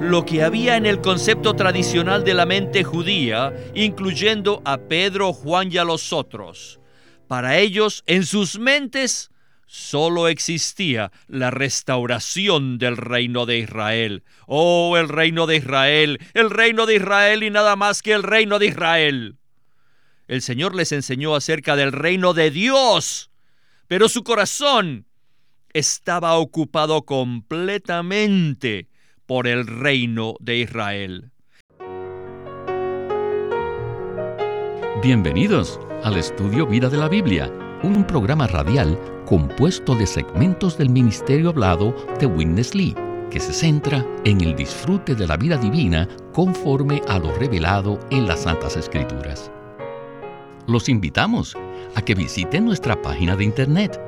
lo 0.00 0.24
que 0.24 0.42
había 0.42 0.76
en 0.76 0.86
el 0.86 1.00
concepto 1.00 1.54
tradicional 1.54 2.24
de 2.24 2.34
la 2.34 2.46
mente 2.46 2.84
judía, 2.84 3.52
incluyendo 3.74 4.62
a 4.64 4.78
Pedro, 4.78 5.32
Juan 5.32 5.72
y 5.72 5.78
a 5.78 5.84
los 5.84 6.12
otros. 6.12 6.80
Para 7.28 7.58
ellos, 7.58 8.04
en 8.06 8.24
sus 8.24 8.58
mentes, 8.58 9.30
solo 9.66 10.28
existía 10.28 11.10
la 11.26 11.50
restauración 11.50 12.78
del 12.78 12.96
reino 12.96 13.46
de 13.46 13.58
Israel. 13.58 14.22
Oh, 14.46 14.96
el 14.96 15.08
reino 15.08 15.46
de 15.46 15.56
Israel, 15.56 16.18
el 16.34 16.50
reino 16.50 16.86
de 16.86 16.96
Israel 16.96 17.42
y 17.42 17.50
nada 17.50 17.74
más 17.74 18.02
que 18.02 18.12
el 18.12 18.22
reino 18.22 18.58
de 18.58 18.66
Israel. 18.66 19.36
El 20.28 20.42
Señor 20.42 20.74
les 20.74 20.92
enseñó 20.92 21.34
acerca 21.34 21.74
del 21.74 21.92
reino 21.92 22.34
de 22.34 22.50
Dios, 22.50 23.30
pero 23.88 24.08
su 24.08 24.24
corazón 24.24 25.06
estaba 25.72 26.34
ocupado 26.34 27.02
completamente 27.02 28.88
por 29.26 29.46
el 29.46 29.66
reino 29.66 30.34
de 30.40 30.58
Israel. 30.58 31.30
Bienvenidos 35.02 35.80
al 36.04 36.16
estudio 36.16 36.66
Vida 36.66 36.88
de 36.88 36.96
la 36.96 37.08
Biblia, 37.08 37.52
un 37.82 38.04
programa 38.04 38.46
radial 38.46 38.98
compuesto 39.26 39.94
de 39.94 40.06
segmentos 40.06 40.78
del 40.78 40.90
ministerio 40.90 41.50
hablado 41.50 41.94
de 42.18 42.26
Witness 42.26 42.74
Lee, 42.74 42.94
que 43.30 43.40
se 43.40 43.52
centra 43.52 44.06
en 44.24 44.40
el 44.40 44.54
disfrute 44.54 45.14
de 45.14 45.26
la 45.26 45.36
vida 45.36 45.56
divina 45.56 46.08
conforme 46.32 47.02
a 47.08 47.18
lo 47.18 47.34
revelado 47.34 47.98
en 48.10 48.26
las 48.26 48.42
Santas 48.42 48.76
Escrituras. 48.76 49.50
Los 50.66 50.88
invitamos 50.88 51.56
a 51.94 52.02
que 52.02 52.14
visiten 52.14 52.64
nuestra 52.64 53.00
página 53.02 53.36
de 53.36 53.44
internet 53.44 54.00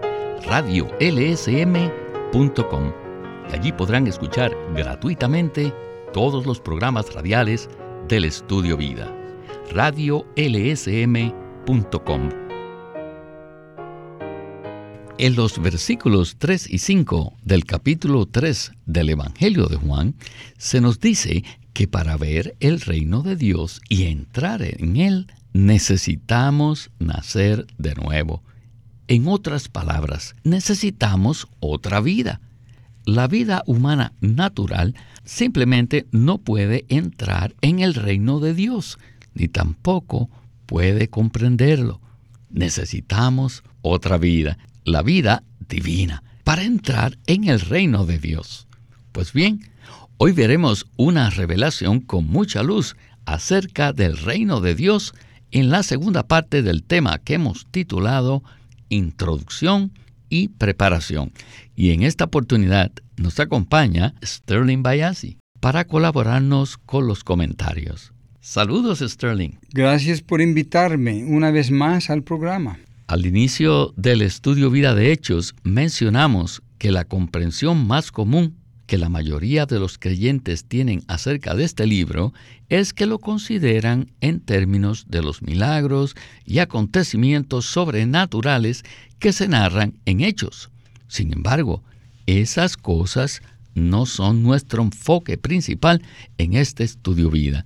radiolsm.com. 0.47 3.08
Allí 3.53 3.73
podrán 3.73 4.07
escuchar 4.07 4.55
gratuitamente 4.75 5.73
todos 6.13 6.45
los 6.47 6.61
programas 6.61 7.13
radiales 7.15 7.69
del 8.07 8.25
Estudio 8.25 8.77
Vida. 8.77 9.15
radiolsm.com. 9.73 10.29
En 15.19 15.35
los 15.35 15.61
versículos 15.61 16.37
3 16.39 16.71
y 16.71 16.79
5 16.79 17.35
del 17.43 17.65
capítulo 17.65 18.27
3 18.27 18.73
del 18.87 19.11
Evangelio 19.11 19.67
de 19.67 19.77
Juan, 19.77 20.15
se 20.59 20.81
nos 20.81 21.01
dice 21.01 21.43
que 21.73 21.89
para 21.89 22.17
ver 22.17 22.55
el 22.61 22.81
reino 22.81 23.23
de 23.23 23.35
Dios 23.35 23.81
y 23.89 24.05
entrar 24.05 24.63
en 24.63 24.97
él, 24.97 25.27
necesitamos 25.53 26.91
nacer 26.99 27.67
de 27.79 27.95
nuevo. 27.95 28.43
En 29.09 29.27
otras 29.27 29.69
palabras, 29.69 30.37
necesitamos 30.45 31.49
otra 31.61 32.01
vida. 32.01 32.41
La 33.09 33.27
vida 33.27 33.63
humana 33.65 34.13
natural 34.21 34.95
simplemente 35.25 36.07
no 36.13 36.37
puede 36.37 36.85
entrar 36.91 37.55
en 37.63 37.79
el 37.79 37.95
reino 37.95 38.39
de 38.39 38.53
Dios, 38.53 38.99
ni 39.33 39.49
tampoco 39.49 40.29
puede 40.67 41.09
comprenderlo. 41.09 42.03
Necesitamos 42.51 43.63
otra 43.81 44.19
vida, 44.19 44.59
la 44.85 45.01
vida 45.01 45.43
divina, 45.71 46.23
para 46.45 46.65
entrar 46.65 47.17
en 47.27 47.49
el 47.49 47.61
reino 47.61 48.05
de 48.05 48.19
Dios. 48.19 48.67
Pues 49.13 49.33
bien, 49.33 49.63
hoy 50.19 50.33
veremos 50.33 50.85
una 50.99 51.31
revelación 51.31 52.01
con 52.01 52.27
mucha 52.27 52.63
luz 52.63 52.95
acerca 53.25 53.95
del 53.95 54.19
reino 54.19 54.61
de 54.61 54.75
Dios 54.75 55.15
en 55.51 55.71
la 55.71 55.83
segunda 55.83 56.25
parte 56.25 56.61
del 56.61 56.83
tema 56.83 57.17
que 57.17 57.37
hemos 57.37 57.65
titulado 57.71 58.43
introducción 58.91 59.93
y 60.29 60.49
preparación. 60.49 61.33
Y 61.75 61.91
en 61.91 62.03
esta 62.03 62.25
oportunidad 62.25 62.93
nos 63.17 63.41
acompaña 63.41 64.15
Sterling 64.25 64.83
Bayasi 64.83 65.39
para 65.61 65.85
colaborarnos 65.85 66.79
con 66.79 67.07
los 67.07 67.25
comentarios. 67.25 68.13
Saludos 68.41 69.01
Sterling. 69.01 69.59
Gracias 69.73 70.23
por 70.23 70.41
invitarme 70.41 71.25
una 71.25 71.51
vez 71.51 71.71
más 71.71 72.11
al 72.11 72.23
programa. 72.23 72.79
Al 73.07 73.27
inicio 73.27 73.93
del 73.97 74.23
estudio 74.23 74.71
Vida 74.71 74.95
de 74.95 75.13
Hechos 75.13 75.55
mencionamos 75.65 76.63
que 76.79 76.93
la 76.93 77.05
comprensión 77.05 77.87
más 77.87 78.13
común 78.13 78.57
que 78.89 78.97
la 78.97 79.11
mayoría 79.11 79.67
de 79.67 79.79
los 79.79 79.99
creyentes 79.99 80.65
tienen 80.65 81.03
acerca 81.09 81.55
de 81.55 81.65
este 81.65 81.87
libro 81.87 82.33
es 82.71 82.95
que 82.95 83.05
lo 83.05 83.19
consideran 83.19 84.11
en 84.23 84.41
términos 84.41 85.05
de 85.09 85.21
los 85.21 85.43
milagros 85.43 86.17
y 86.47 86.61
acontecimientos 86.61 87.67
sobrenaturales 87.67 88.85
que 89.19 89.33
se 89.33 89.49
narran 89.49 89.99
en 90.05 90.21
hechos. 90.21 90.71
Sin 91.09 91.33
embargo, 91.33 91.83
esas 92.27 92.77
cosas 92.77 93.43
no 93.75 94.07
son 94.07 94.43
nuestro 94.43 94.83
enfoque 94.83 95.39
principal 95.39 96.03
en 96.37 96.55
este 96.55 96.85
estudio 96.85 97.31
vida. 97.31 97.65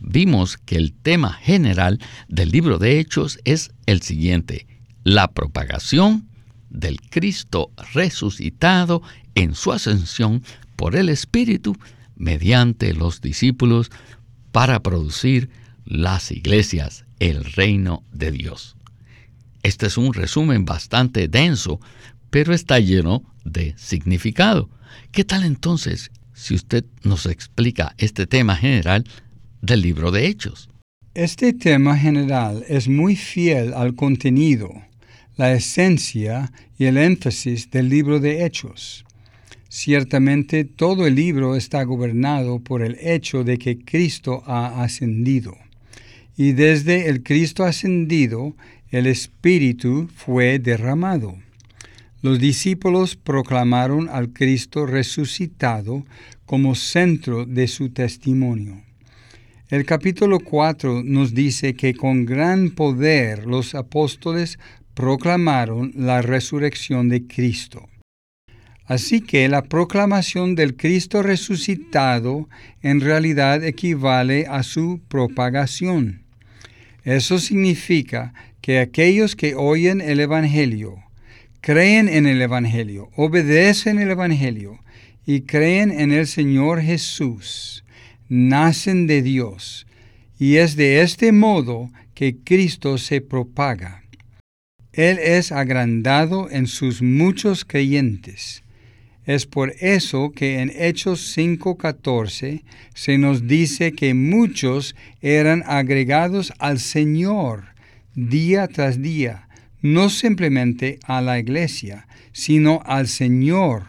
Vimos 0.00 0.56
que 0.56 0.76
el 0.76 0.92
tema 0.92 1.32
general 1.32 2.00
del 2.28 2.50
libro 2.50 2.78
de 2.78 2.98
Hechos 2.98 3.38
es 3.44 3.72
el 3.86 4.02
siguiente, 4.02 4.66
la 5.04 5.28
propagación 5.28 6.28
del 6.70 7.00
Cristo 7.00 7.70
resucitado 7.92 9.02
en 9.34 9.54
su 9.54 9.72
ascensión 9.72 10.42
por 10.76 10.96
el 10.96 11.08
Espíritu 11.08 11.76
mediante 12.16 12.94
los 12.94 13.20
discípulos 13.20 13.90
para 14.50 14.82
producir 14.82 15.50
las 15.84 16.30
iglesias, 16.30 17.04
el 17.18 17.44
reino 17.44 18.02
de 18.12 18.32
Dios. 18.32 18.76
Este 19.62 19.86
es 19.86 19.96
un 19.96 20.12
resumen 20.12 20.64
bastante 20.64 21.28
denso, 21.28 21.80
pero 22.30 22.52
está 22.52 22.80
lleno 22.80 23.22
de 23.44 23.74
significado. 23.76 24.68
¿Qué 25.10 25.24
tal 25.24 25.44
entonces 25.44 26.10
si 26.32 26.54
usted 26.54 26.84
nos 27.04 27.26
explica 27.26 27.94
este 27.98 28.26
tema 28.26 28.56
general 28.56 29.04
del 29.60 29.82
libro 29.82 30.10
de 30.10 30.26
Hechos? 30.26 30.68
Este 31.14 31.52
tema 31.52 31.96
general 31.96 32.64
es 32.68 32.88
muy 32.88 33.16
fiel 33.16 33.74
al 33.74 33.94
contenido 33.94 34.72
la 35.36 35.52
esencia 35.52 36.52
y 36.78 36.84
el 36.84 36.96
énfasis 36.98 37.70
del 37.70 37.88
libro 37.88 38.20
de 38.20 38.44
Hechos. 38.44 39.04
Ciertamente 39.68 40.64
todo 40.64 41.06
el 41.06 41.14
libro 41.14 41.56
está 41.56 41.82
gobernado 41.84 42.60
por 42.60 42.82
el 42.82 42.98
hecho 43.00 43.42
de 43.42 43.58
que 43.58 43.78
Cristo 43.78 44.42
ha 44.46 44.82
ascendido. 44.82 45.56
Y 46.36 46.52
desde 46.52 47.08
el 47.08 47.22
Cristo 47.22 47.64
ascendido, 47.64 48.54
el 48.92 49.06
Espíritu 49.06 50.08
fue 50.14 50.58
derramado. 50.58 51.34
Los 52.20 52.38
discípulos 52.38 53.16
proclamaron 53.16 54.10
al 54.10 54.34
Cristo 54.34 54.84
resucitado 54.84 56.04
como 56.44 56.74
centro 56.74 57.46
de 57.46 57.68
su 57.68 57.88
testimonio. 57.88 58.82
El 59.70 59.86
capítulo 59.86 60.40
4 60.40 61.02
nos 61.04 61.32
dice 61.32 61.72
que 61.72 61.94
con 61.94 62.26
gran 62.26 62.70
poder 62.70 63.46
los 63.46 63.74
apóstoles 63.74 64.58
proclamaron 64.92 65.92
la 65.96 66.20
resurrección 66.20 67.08
de 67.08 67.26
Cristo. 67.26 67.88
Así 68.84 69.22
que 69.22 69.48
la 69.48 69.62
proclamación 69.62 70.54
del 70.54 70.76
Cristo 70.76 71.22
resucitado 71.22 72.46
en 72.82 73.00
realidad 73.00 73.64
equivale 73.64 74.46
a 74.46 74.62
su 74.62 75.00
propagación. 75.08 76.24
Eso 77.04 77.38
significa 77.38 78.32
que 78.62 78.78
aquellos 78.78 79.34
que 79.34 79.56
oyen 79.56 80.00
el 80.00 80.20
Evangelio, 80.20 81.02
creen 81.60 82.08
en 82.08 82.26
el 82.26 82.40
Evangelio, 82.40 83.10
obedecen 83.16 83.98
el 83.98 84.12
Evangelio 84.12 84.78
y 85.26 85.42
creen 85.42 85.90
en 85.90 86.12
el 86.12 86.28
Señor 86.28 86.80
Jesús, 86.80 87.84
nacen 88.28 89.08
de 89.08 89.20
Dios, 89.20 89.86
y 90.38 90.56
es 90.56 90.76
de 90.76 91.02
este 91.02 91.32
modo 91.32 91.90
que 92.14 92.36
Cristo 92.36 92.98
se 92.98 93.20
propaga. 93.20 94.04
Él 94.92 95.18
es 95.18 95.50
agrandado 95.50 96.48
en 96.48 96.68
sus 96.68 97.02
muchos 97.02 97.64
creyentes. 97.64 98.62
Es 99.24 99.46
por 99.46 99.74
eso 99.80 100.30
que 100.30 100.60
en 100.60 100.70
Hechos 100.70 101.36
5:14 101.36 102.62
se 102.94 103.18
nos 103.18 103.48
dice 103.48 103.92
que 103.92 104.14
muchos 104.14 104.94
eran 105.20 105.64
agregados 105.66 106.52
al 106.58 106.78
Señor 106.78 107.71
día 108.14 108.68
tras 108.68 109.00
día, 109.00 109.48
no 109.80 110.10
simplemente 110.10 110.98
a 111.04 111.20
la 111.20 111.38
iglesia, 111.38 112.06
sino 112.32 112.80
al 112.84 113.08
Señor. 113.08 113.84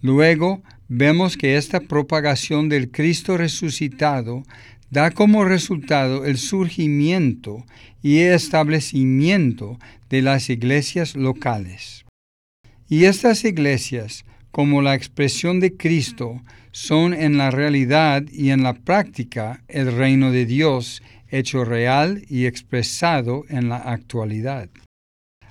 Luego 0.00 0.62
vemos 0.88 1.36
que 1.36 1.56
esta 1.56 1.80
propagación 1.80 2.68
del 2.68 2.90
Cristo 2.90 3.36
resucitado 3.36 4.42
da 4.90 5.10
como 5.10 5.44
resultado 5.44 6.24
el 6.24 6.38
surgimiento 6.38 7.64
y 8.02 8.18
establecimiento 8.18 9.78
de 10.10 10.22
las 10.22 10.50
iglesias 10.50 11.16
locales. 11.16 12.04
Y 12.88 13.04
estas 13.04 13.44
iglesias, 13.44 14.24
como 14.50 14.82
la 14.82 14.94
expresión 14.94 15.58
de 15.58 15.76
Cristo, 15.76 16.42
son 16.70 17.14
en 17.14 17.38
la 17.38 17.50
realidad 17.50 18.24
y 18.30 18.50
en 18.50 18.62
la 18.62 18.74
práctica 18.74 19.64
el 19.68 19.90
reino 19.90 20.30
de 20.30 20.44
Dios 20.44 21.02
hecho 21.38 21.64
real 21.64 22.22
y 22.28 22.46
expresado 22.46 23.44
en 23.48 23.68
la 23.68 23.76
actualidad. 23.76 24.68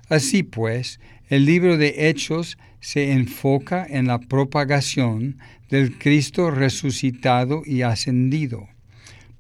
Así 0.10 0.44
pues, 0.44 1.00
el 1.30 1.46
libro 1.46 1.78
de 1.78 2.10
Hechos 2.10 2.58
se 2.80 3.12
enfoca 3.12 3.86
en 3.90 4.08
la 4.08 4.20
propagación 4.20 5.38
del 5.70 5.98
Cristo 5.98 6.52
resucitado 6.52 7.64
y 7.66 7.82
ascendido 7.82 8.68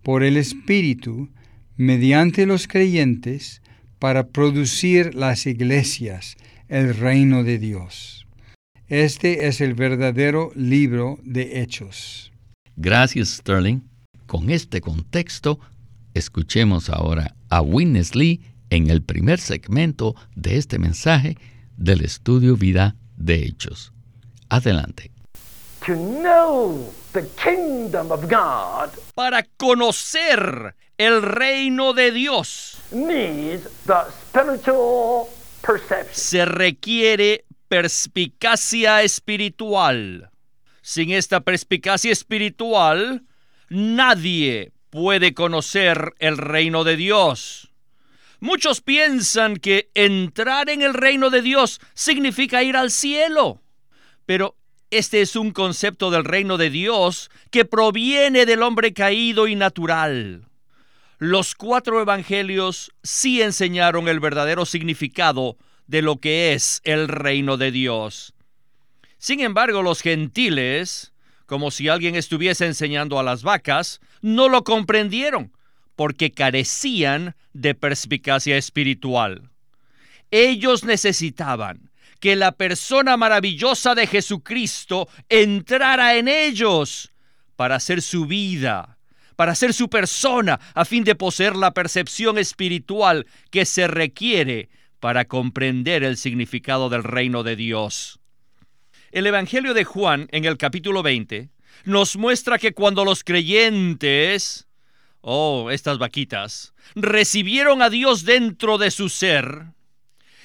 por 0.01 0.23
el 0.23 0.37
Espíritu 0.37 1.29
mediante 1.75 2.45
los 2.45 2.67
creyentes 2.67 3.61
para 3.99 4.27
producir 4.27 5.15
las 5.15 5.45
iglesias, 5.45 6.35
el 6.67 6.95
reino 6.95 7.43
de 7.43 7.57
Dios. 7.57 8.27
Este 8.87 9.47
es 9.47 9.61
el 9.61 9.75
verdadero 9.75 10.51
libro 10.55 11.19
de 11.23 11.61
Hechos. 11.61 12.31
Gracias, 12.75 13.29
Sterling. 13.29 13.81
Con 14.25 14.49
este 14.49 14.81
contexto, 14.81 15.59
escuchemos 16.13 16.89
ahora 16.89 17.35
a 17.49 17.61
Witness 17.61 18.15
Lee 18.15 18.41
en 18.69 18.89
el 18.89 19.03
primer 19.03 19.39
segmento 19.39 20.15
de 20.35 20.57
este 20.57 20.79
mensaje 20.79 21.37
del 21.77 22.01
estudio 22.01 22.55
Vida 22.55 22.95
de 23.17 23.45
Hechos. 23.45 23.93
Adelante. 24.49 25.11
Para 29.15 29.43
conocer 29.57 30.75
el 30.97 31.21
reino 31.21 31.93
de 31.93 32.11
Dios 32.11 32.77
se 36.11 36.45
requiere 36.45 37.45
perspicacia 37.67 39.01
espiritual. 39.01 40.29
Sin 40.81 41.11
esta 41.11 41.39
perspicacia 41.39 42.11
espiritual, 42.11 43.23
nadie 43.69 44.72
puede 44.93 45.33
conocer 45.33 46.13
el 46.19 46.37
reino 46.37 46.83
de 46.83 46.95
Dios. 46.95 47.71
Muchos 48.39 48.79
piensan 48.79 49.55
que 49.57 49.89
entrar 49.95 50.69
en 50.69 50.83
el 50.83 50.93
reino 50.93 51.31
de 51.31 51.41
Dios 51.41 51.81
significa 51.95 52.61
ir 52.61 52.77
al 52.77 52.91
cielo, 52.91 53.63
pero 54.27 54.55
este 54.91 55.21
es 55.21 55.35
un 55.35 55.49
concepto 55.49 56.11
del 56.11 56.23
reino 56.23 56.57
de 56.57 56.69
Dios 56.69 57.31
que 57.49 57.65
proviene 57.65 58.45
del 58.45 58.61
hombre 58.61 58.93
caído 58.93 59.47
y 59.47 59.55
natural. 59.55 60.45
Los 61.17 61.55
cuatro 61.55 61.99
evangelios 61.99 62.91
sí 63.01 63.41
enseñaron 63.41 64.07
el 64.07 64.19
verdadero 64.19 64.63
significado 64.63 65.57
de 65.87 66.03
lo 66.03 66.17
que 66.17 66.53
es 66.53 66.81
el 66.83 67.07
reino 67.07 67.57
de 67.57 67.71
Dios. 67.71 68.35
Sin 69.17 69.39
embargo, 69.39 69.81
los 69.81 70.01
gentiles, 70.01 71.13
como 71.47 71.71
si 71.71 71.89
alguien 71.89 72.13
estuviese 72.13 72.67
enseñando 72.67 73.17
a 73.17 73.23
las 73.23 73.41
vacas, 73.41 73.99
no 74.23 74.49
lo 74.49 74.63
comprendieron 74.63 75.51
porque 75.95 76.31
carecían 76.31 77.35
de 77.51 77.75
perspicacia 77.75 78.57
espiritual. 78.57 79.51
Ellos 80.31 80.83
necesitaban 80.83 81.91
que 82.19 82.35
la 82.35 82.53
persona 82.53 83.17
maravillosa 83.17 83.93
de 83.93 84.07
Jesucristo 84.07 85.09
entrara 85.29 86.15
en 86.15 86.29
ellos 86.29 87.11
para 87.55 87.75
hacer 87.75 88.01
su 88.01 88.25
vida, 88.25 88.97
para 89.35 89.55
ser 89.55 89.73
su 89.73 89.89
persona, 89.89 90.59
a 90.73 90.85
fin 90.85 91.03
de 91.03 91.15
poseer 91.15 91.55
la 91.55 91.73
percepción 91.73 92.37
espiritual 92.37 93.27
que 93.51 93.65
se 93.65 93.87
requiere 93.87 94.69
para 95.01 95.25
comprender 95.25 96.03
el 96.03 96.15
significado 96.15 96.89
del 96.89 97.03
reino 97.03 97.43
de 97.43 97.57
Dios. 97.57 98.21
El 99.11 99.27
Evangelio 99.27 99.73
de 99.73 99.83
Juan, 99.83 100.29
en 100.31 100.45
el 100.45 100.57
capítulo 100.57 101.03
20, 101.03 101.49
nos 101.85 102.15
muestra 102.15 102.57
que 102.57 102.73
cuando 102.73 103.05
los 103.05 103.23
creyentes, 103.23 104.67
oh, 105.21 105.69
estas 105.71 105.97
vaquitas, 105.97 106.73
recibieron 106.95 107.81
a 107.81 107.89
Dios 107.89 108.25
dentro 108.25 108.77
de 108.77 108.91
su 108.91 109.09
ser, 109.09 109.67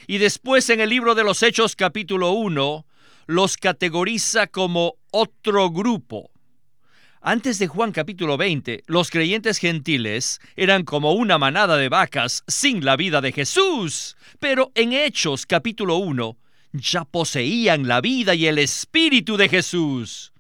y 0.06 0.18
después 0.18 0.70
en 0.70 0.80
el 0.80 0.88
libro 0.88 1.14
de 1.14 1.24
los 1.24 1.42
Hechos 1.42 1.76
capítulo 1.76 2.30
1, 2.30 2.86
los 3.26 3.58
categoriza 3.58 4.46
como 4.46 4.94
otro 5.10 5.70
grupo. 5.70 6.30
Antes 7.20 7.58
de 7.58 7.66
Juan 7.66 7.92
capítulo 7.92 8.38
20, 8.38 8.84
los 8.86 9.10
creyentes 9.10 9.58
gentiles 9.58 10.40
eran 10.56 10.84
como 10.84 11.12
una 11.12 11.36
manada 11.36 11.76
de 11.76 11.90
vacas 11.90 12.42
sin 12.46 12.84
la 12.84 12.96
vida 12.96 13.20
de 13.20 13.32
Jesús. 13.32 14.16
Pero 14.38 14.72
en 14.74 14.94
Hechos 14.94 15.44
capítulo 15.44 15.96
1 15.96 16.38
ya 16.72 17.04
poseían 17.04 17.86
la 17.86 18.00
vida 18.00 18.34
y 18.34 18.46
el 18.46 18.58
espíritu 18.58 19.36
de 19.36 19.48
Jesús. 19.48 20.32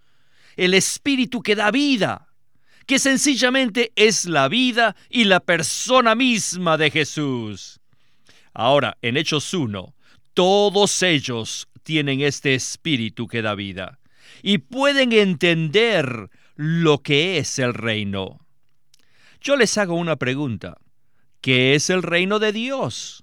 El 0.58 0.74
espíritu 0.74 1.40
que 1.40 1.54
da 1.54 1.70
vida, 1.70 2.26
que 2.84 2.98
sencillamente 2.98 3.92
es 3.94 4.24
la 4.24 4.48
vida 4.48 4.96
y 5.08 5.22
la 5.22 5.38
persona 5.38 6.16
misma 6.16 6.76
de 6.76 6.90
Jesús. 6.90 7.78
Ahora, 8.54 8.98
en 9.00 9.16
Hechos 9.16 9.54
1, 9.54 9.94
todos 10.34 11.02
ellos 11.04 11.68
tienen 11.84 12.22
este 12.22 12.56
espíritu 12.56 13.28
que 13.28 13.40
da 13.40 13.54
vida 13.54 14.00
y 14.42 14.58
pueden 14.58 15.12
entender 15.12 16.28
lo 16.56 17.04
que 17.04 17.38
es 17.38 17.60
el 17.60 17.72
reino. 17.72 18.40
Yo 19.40 19.54
les 19.54 19.78
hago 19.78 19.94
una 19.94 20.16
pregunta. 20.16 20.76
¿Qué 21.40 21.76
es 21.76 21.88
el 21.88 22.02
reino 22.02 22.40
de 22.40 22.50
Dios? 22.50 23.22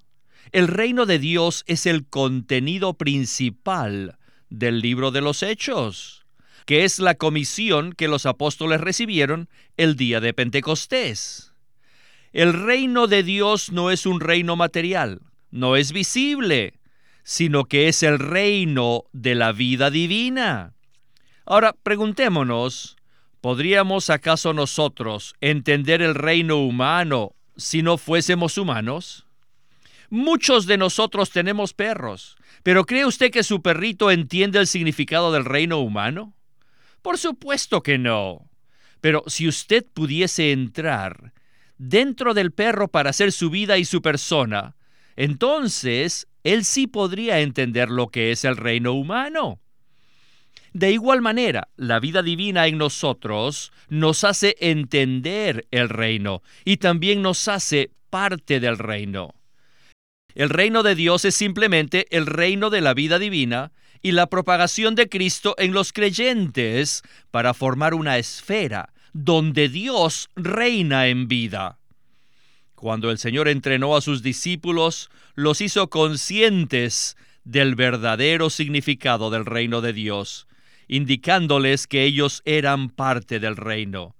El 0.52 0.68
reino 0.68 1.04
de 1.04 1.18
Dios 1.18 1.64
es 1.66 1.84
el 1.84 2.06
contenido 2.06 2.94
principal 2.94 4.16
del 4.48 4.80
libro 4.80 5.10
de 5.10 5.20
los 5.20 5.42
Hechos, 5.42 6.25
que 6.66 6.84
es 6.84 6.98
la 6.98 7.14
comisión 7.14 7.92
que 7.94 8.08
los 8.08 8.26
apóstoles 8.26 8.80
recibieron 8.80 9.48
el 9.76 9.96
día 9.96 10.20
de 10.20 10.34
Pentecostés. 10.34 11.54
El 12.32 12.52
reino 12.52 13.06
de 13.06 13.22
Dios 13.22 13.72
no 13.72 13.90
es 13.90 14.04
un 14.04 14.20
reino 14.20 14.56
material, 14.56 15.22
no 15.50 15.76
es 15.76 15.92
visible, 15.92 16.74
sino 17.22 17.64
que 17.64 17.88
es 17.88 18.02
el 18.02 18.18
reino 18.18 19.04
de 19.12 19.34
la 19.34 19.52
vida 19.52 19.90
divina. 19.90 20.74
Ahora 21.46 21.74
preguntémonos, 21.82 22.96
¿Podríamos 23.46 24.10
acaso 24.10 24.52
nosotros 24.52 25.36
entender 25.40 26.02
el 26.02 26.16
reino 26.16 26.56
humano 26.56 27.36
si 27.56 27.80
no 27.80 27.96
fuésemos 27.96 28.58
humanos? 28.58 29.24
Muchos 30.10 30.66
de 30.66 30.76
nosotros 30.76 31.30
tenemos 31.30 31.72
perros, 31.72 32.36
pero 32.64 32.86
¿cree 32.86 33.06
usted 33.06 33.30
que 33.30 33.44
su 33.44 33.62
perrito 33.62 34.10
entiende 34.10 34.58
el 34.58 34.66
significado 34.66 35.30
del 35.30 35.44
reino 35.44 35.78
humano? 35.78 36.34
Por 37.06 37.18
supuesto 37.18 37.84
que 37.84 37.98
no. 37.98 38.50
Pero 39.00 39.22
si 39.28 39.46
usted 39.46 39.86
pudiese 39.94 40.50
entrar 40.50 41.32
dentro 41.78 42.34
del 42.34 42.50
perro 42.50 42.88
para 42.88 43.10
hacer 43.10 43.30
su 43.30 43.48
vida 43.48 43.78
y 43.78 43.84
su 43.84 44.02
persona, 44.02 44.74
entonces 45.14 46.26
él 46.42 46.64
sí 46.64 46.88
podría 46.88 47.38
entender 47.38 47.90
lo 47.90 48.08
que 48.08 48.32
es 48.32 48.44
el 48.44 48.56
reino 48.56 48.92
humano. 48.92 49.60
De 50.72 50.90
igual 50.90 51.22
manera, 51.22 51.68
la 51.76 52.00
vida 52.00 52.24
divina 52.24 52.66
en 52.66 52.76
nosotros 52.76 53.70
nos 53.88 54.24
hace 54.24 54.56
entender 54.58 55.68
el 55.70 55.88
reino 55.88 56.42
y 56.64 56.78
también 56.78 57.22
nos 57.22 57.46
hace 57.46 57.92
parte 58.10 58.58
del 58.58 58.78
reino. 58.78 59.32
El 60.34 60.50
reino 60.50 60.82
de 60.82 60.96
Dios 60.96 61.24
es 61.24 61.36
simplemente 61.36 62.08
el 62.10 62.26
reino 62.26 62.68
de 62.68 62.80
la 62.80 62.94
vida 62.94 63.20
divina 63.20 63.70
y 64.02 64.12
la 64.12 64.26
propagación 64.26 64.94
de 64.94 65.08
Cristo 65.08 65.54
en 65.58 65.72
los 65.72 65.92
creyentes 65.92 67.02
para 67.30 67.54
formar 67.54 67.94
una 67.94 68.18
esfera 68.18 68.92
donde 69.12 69.68
Dios 69.68 70.28
reina 70.36 71.08
en 71.08 71.28
vida. 71.28 71.78
Cuando 72.74 73.10
el 73.10 73.18
Señor 73.18 73.48
entrenó 73.48 73.96
a 73.96 74.00
sus 74.00 74.22
discípulos, 74.22 75.10
los 75.34 75.60
hizo 75.60 75.88
conscientes 75.88 77.16
del 77.44 77.74
verdadero 77.74 78.50
significado 78.50 79.30
del 79.30 79.46
reino 79.46 79.80
de 79.80 79.92
Dios 79.92 80.46
indicándoles 80.88 81.86
que 81.86 82.04
ellos 82.04 82.42
eran 82.44 82.90
parte 82.90 83.40
del 83.40 83.56
reino. 83.56 84.14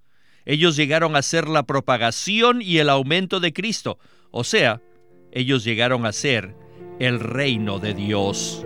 Ellos 0.44 0.76
llegaron 0.76 1.16
a 1.16 1.22
ser 1.22 1.48
la 1.48 1.64
propagación 1.64 2.62
y 2.62 2.78
el 2.78 2.88
aumento 2.88 3.40
de 3.40 3.52
Cristo, 3.52 3.98
o 4.30 4.44
sea, 4.44 4.80
ellos 5.32 5.64
llegaron 5.64 6.06
a 6.06 6.12
ser 6.12 6.54
el 6.98 7.20
reino 7.20 7.78
de 7.78 7.94
Dios. 7.94 8.64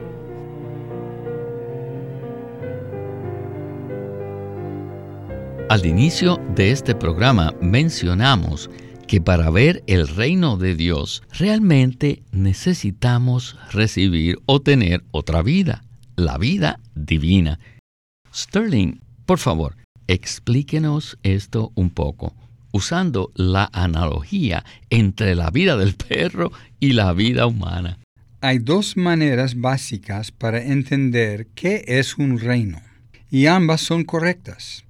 Al 5.70 5.86
inicio 5.86 6.40
de 6.56 6.72
este 6.72 6.96
programa 6.96 7.54
mencionamos 7.62 8.68
que 9.06 9.20
para 9.20 9.50
ver 9.50 9.84
el 9.86 10.08
reino 10.08 10.56
de 10.56 10.74
Dios 10.74 11.22
realmente 11.38 12.24
necesitamos 12.32 13.56
recibir 13.70 14.40
o 14.46 14.60
tener 14.60 15.04
otra 15.12 15.42
vida, 15.42 15.84
la 16.16 16.38
vida 16.38 16.80
divina. 16.96 17.60
Sterling, 18.34 18.98
por 19.26 19.38
favor, 19.38 19.76
explíquenos 20.08 21.18
esto 21.22 21.70
un 21.76 21.90
poco, 21.90 22.34
usando 22.72 23.30
la 23.36 23.70
analogía 23.72 24.64
entre 24.90 25.36
la 25.36 25.50
vida 25.50 25.76
del 25.76 25.94
perro 25.94 26.50
y 26.80 26.94
la 26.94 27.12
vida 27.12 27.46
humana. 27.46 28.00
Hay 28.40 28.58
dos 28.58 28.96
maneras 28.96 29.54
básicas 29.54 30.32
para 30.32 30.64
entender 30.64 31.46
qué 31.54 31.84
es 31.86 32.18
un 32.18 32.40
reino, 32.40 32.82
y 33.30 33.46
ambas 33.46 33.82
son 33.82 34.02
correctas. 34.02 34.84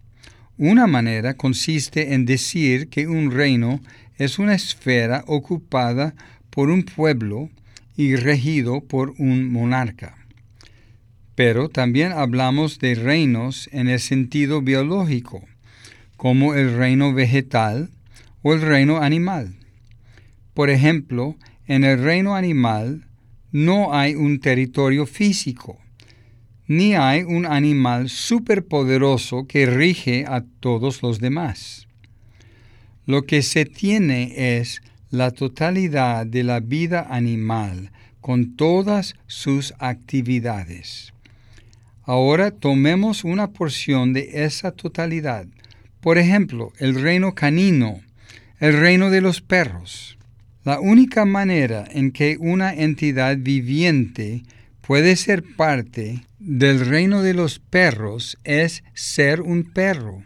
Una 0.63 0.87
manera 0.87 1.39
consiste 1.39 2.13
en 2.13 2.27
decir 2.27 2.91
que 2.91 3.07
un 3.07 3.31
reino 3.31 3.81
es 4.19 4.39
una 4.39 4.55
esfera 4.55 5.25
ocupada 5.27 6.15
por 6.51 6.69
un 6.69 6.83
pueblo 6.83 7.49
y 7.97 8.15
regido 8.17 8.83
por 8.83 9.15
un 9.17 9.51
monarca. 9.51 10.19
Pero 11.35 11.71
también 11.71 12.13
hablamos 12.13 12.79
de 12.79 12.95
reinos 12.95 13.71
en 13.73 13.89
el 13.89 14.01
sentido 14.01 14.61
biológico, 14.61 15.43
como 16.19 16.55
el 16.55 16.77
reino 16.77 17.15
vegetal 17.15 17.89
o 18.43 18.53
el 18.53 18.61
reino 18.61 18.99
animal. 18.99 19.55
Por 20.53 20.69
ejemplo, 20.69 21.37
en 21.69 21.85
el 21.85 22.03
reino 22.03 22.37
animal 22.37 23.07
no 23.51 23.95
hay 23.95 24.15
un 24.15 24.41
territorio 24.41 25.07
físico, 25.07 25.80
ni 26.71 26.95
hay 26.95 27.25
un 27.25 27.47
animal 27.47 28.09
superpoderoso 28.09 29.49
que 29.49 29.67
rige 29.67 30.25
a 30.29 30.45
todos 30.61 31.03
los 31.03 31.19
demás. 31.19 31.89
Lo 33.07 33.27
que 33.27 33.43
se 33.43 33.65
tiene 33.65 34.61
es 34.61 34.81
la 35.11 35.33
totalidad 35.33 36.27
de 36.27 36.45
la 36.45 36.61
vida 36.61 37.09
animal 37.11 37.91
con 38.21 38.55
todas 38.55 39.17
sus 39.27 39.75
actividades. 39.81 41.13
Ahora 42.05 42.53
tomemos 42.53 43.25
una 43.25 43.49
porción 43.49 44.13
de 44.13 44.45
esa 44.45 44.71
totalidad. 44.71 45.47
Por 46.01 46.19
ejemplo, 46.19 46.73
el 46.79 46.95
reino 47.03 47.35
canino, 47.35 48.01
el 48.61 48.79
reino 48.79 49.11
de 49.11 49.21
los 49.21 49.41
perros. 49.41 50.19
La 50.63 50.79
única 50.79 51.25
manera 51.25 51.85
en 51.91 52.13
que 52.13 52.37
una 52.39 52.73
entidad 52.73 53.39
viviente 53.39 54.45
puede 54.83 55.17
ser 55.17 55.43
parte 55.57 56.21
del 56.41 56.87
reino 56.87 57.23
de 57.23 57.35
los 57.35 57.59
perros 57.59 58.39
es 58.45 58.83
ser 58.95 59.43
un 59.43 59.63
perro. 59.63 60.23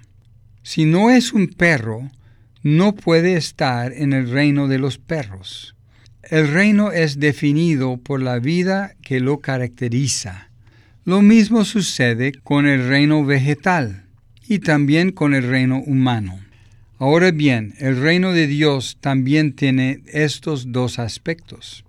Si 0.63 0.85
no 0.85 1.11
es 1.11 1.33
un 1.33 1.49
perro, 1.49 2.09
no 2.63 2.95
puede 2.95 3.35
estar 3.37 3.93
en 3.93 4.13
el 4.13 4.31
reino 4.31 4.69
de 4.69 4.79
los 4.79 4.97
perros. 4.97 5.75
El 6.23 6.49
reino 6.49 6.93
es 6.93 7.19
definido 7.19 7.97
por 7.99 8.23
la 8.23 8.39
vida 8.39 8.95
que 9.03 9.19
lo 9.21 9.41
caracteriza. 9.41 10.51
Lo 11.05 11.21
mismo 11.21 11.65
sucede 11.65 12.33
con 12.33 12.67
el 12.67 12.89
reino 12.89 13.25
vegetal 13.25 14.05
y 14.49 14.61
también 14.61 15.11
con 15.11 15.35
el 15.35 15.43
reino 15.43 15.83
humano. 15.85 16.39
Ahora 16.99 17.33
bien, 17.33 17.75
el 17.79 18.01
reino 18.01 18.33
de 18.33 18.47
Dios 18.47 18.99
también 19.01 19.53
tiene 19.53 20.01
estos 20.07 20.71
dos 20.71 21.01
aspectos. 21.01 21.85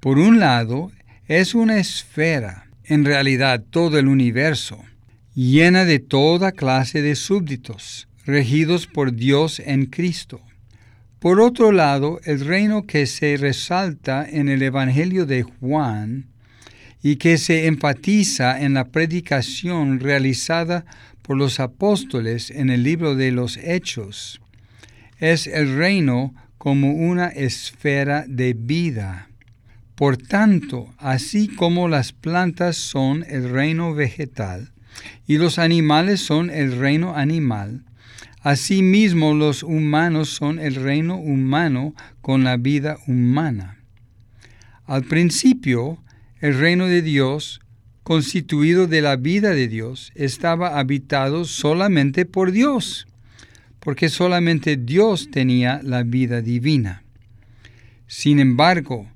Por 0.00 0.18
un 0.18 0.38
lado, 0.38 0.92
es 1.26 1.54
una 1.54 1.78
esfera, 1.78 2.69
en 2.90 3.04
realidad 3.04 3.62
todo 3.70 4.00
el 4.00 4.08
universo, 4.08 4.84
llena 5.36 5.84
de 5.84 6.00
toda 6.00 6.50
clase 6.50 7.02
de 7.02 7.14
súbditos, 7.14 8.08
regidos 8.26 8.88
por 8.88 9.14
Dios 9.14 9.62
en 9.64 9.86
Cristo. 9.86 10.40
Por 11.20 11.40
otro 11.40 11.70
lado, 11.70 12.20
el 12.24 12.40
reino 12.40 12.82
que 12.82 13.06
se 13.06 13.36
resalta 13.36 14.26
en 14.28 14.48
el 14.48 14.60
Evangelio 14.62 15.24
de 15.24 15.44
Juan 15.44 16.26
y 17.00 17.14
que 17.16 17.38
se 17.38 17.68
enfatiza 17.68 18.60
en 18.60 18.74
la 18.74 18.88
predicación 18.88 20.00
realizada 20.00 20.84
por 21.22 21.36
los 21.36 21.60
apóstoles 21.60 22.50
en 22.50 22.70
el 22.70 22.82
libro 22.82 23.14
de 23.14 23.30
los 23.30 23.56
Hechos, 23.56 24.40
es 25.20 25.46
el 25.46 25.76
reino 25.76 26.34
como 26.58 26.92
una 26.92 27.28
esfera 27.28 28.24
de 28.26 28.52
vida. 28.54 29.29
Por 30.00 30.16
tanto, 30.16 30.88
así 30.96 31.46
como 31.46 31.86
las 31.86 32.14
plantas 32.14 32.78
son 32.78 33.22
el 33.28 33.50
reino 33.50 33.92
vegetal 33.92 34.72
y 35.26 35.36
los 35.36 35.58
animales 35.58 36.20
son 36.20 36.48
el 36.48 36.78
reino 36.78 37.16
animal, 37.16 37.84
Asimismo, 38.42 39.34
los 39.34 39.62
humanos 39.62 40.30
son 40.30 40.58
el 40.58 40.76
reino 40.76 41.16
humano 41.16 41.94
con 42.22 42.44
la 42.44 42.56
vida 42.56 42.96
humana. 43.06 43.76
Al 44.86 45.04
principio, 45.04 46.02
el 46.40 46.58
reino 46.58 46.86
de 46.86 47.02
Dios, 47.02 47.60
constituido 48.02 48.86
de 48.86 49.02
la 49.02 49.16
vida 49.16 49.50
de 49.50 49.68
Dios, 49.68 50.12
estaba 50.14 50.78
habitado 50.78 51.44
solamente 51.44 52.24
por 52.24 52.52
Dios, 52.52 53.06
porque 53.78 54.08
solamente 54.08 54.78
Dios 54.78 55.30
tenía 55.30 55.82
la 55.82 56.02
vida 56.02 56.40
divina. 56.40 57.02
Sin 58.06 58.40
embargo, 58.40 59.06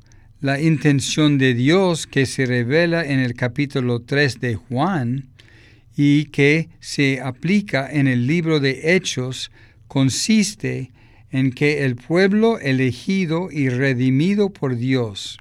la 0.45 0.61
intención 0.61 1.39
de 1.39 1.55
Dios 1.55 2.07
que 2.07 2.27
se 2.27 2.45
revela 2.45 3.03
en 3.03 3.19
el 3.19 3.33
capítulo 3.33 4.03
3 4.03 4.41
de 4.41 4.57
Juan 4.57 5.31
y 5.97 6.27
que 6.27 6.69
se 6.81 7.23
aplica 7.23 7.91
en 7.91 8.09
el 8.09 8.27
libro 8.27 8.61
de 8.61 8.95
Hechos 8.95 9.51
consiste 9.89 10.91
en 11.31 11.51
que 11.51 11.87
el 11.87 11.97
pueblo 11.97 12.59
elegido 12.59 13.49
y 13.51 13.71
redimido 13.71 14.51
por 14.51 14.77
Dios 14.77 15.39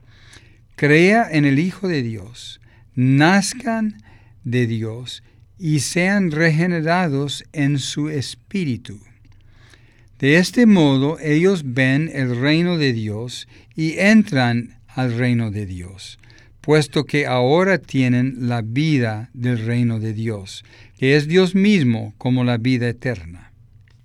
crea 0.77 1.27
en 1.29 1.43
el 1.43 1.59
Hijo 1.59 1.89
de 1.89 2.01
Dios, 2.01 2.61
nazcan 2.95 3.97
de 4.45 4.67
Dios 4.67 5.21
y 5.59 5.81
sean 5.81 6.31
regenerados 6.31 7.43
en 7.51 7.77
su 7.77 8.07
espíritu. 8.07 9.01
De 10.19 10.37
este 10.37 10.65
modo 10.65 11.19
ellos 11.19 11.73
ven 11.73 12.09
el 12.13 12.39
reino 12.39 12.77
de 12.77 12.93
Dios 12.93 13.49
y 13.75 13.99
entran 13.99 14.77
al 14.95 15.17
reino 15.17 15.51
de 15.51 15.65
Dios 15.65 16.19
puesto 16.63 17.03
que 17.03 17.27
ahora 17.27 17.77
tienen 17.77 18.47
la 18.47 18.61
vida 18.61 19.29
del 19.33 19.65
reino 19.65 19.99
de 19.99 20.13
Dios, 20.13 20.63
que 20.97 21.17
es 21.17 21.27
Dios 21.27 21.55
mismo 21.55 22.13
como 22.17 22.45
la 22.45 22.57
vida 22.57 22.87
eterna. 22.87 23.51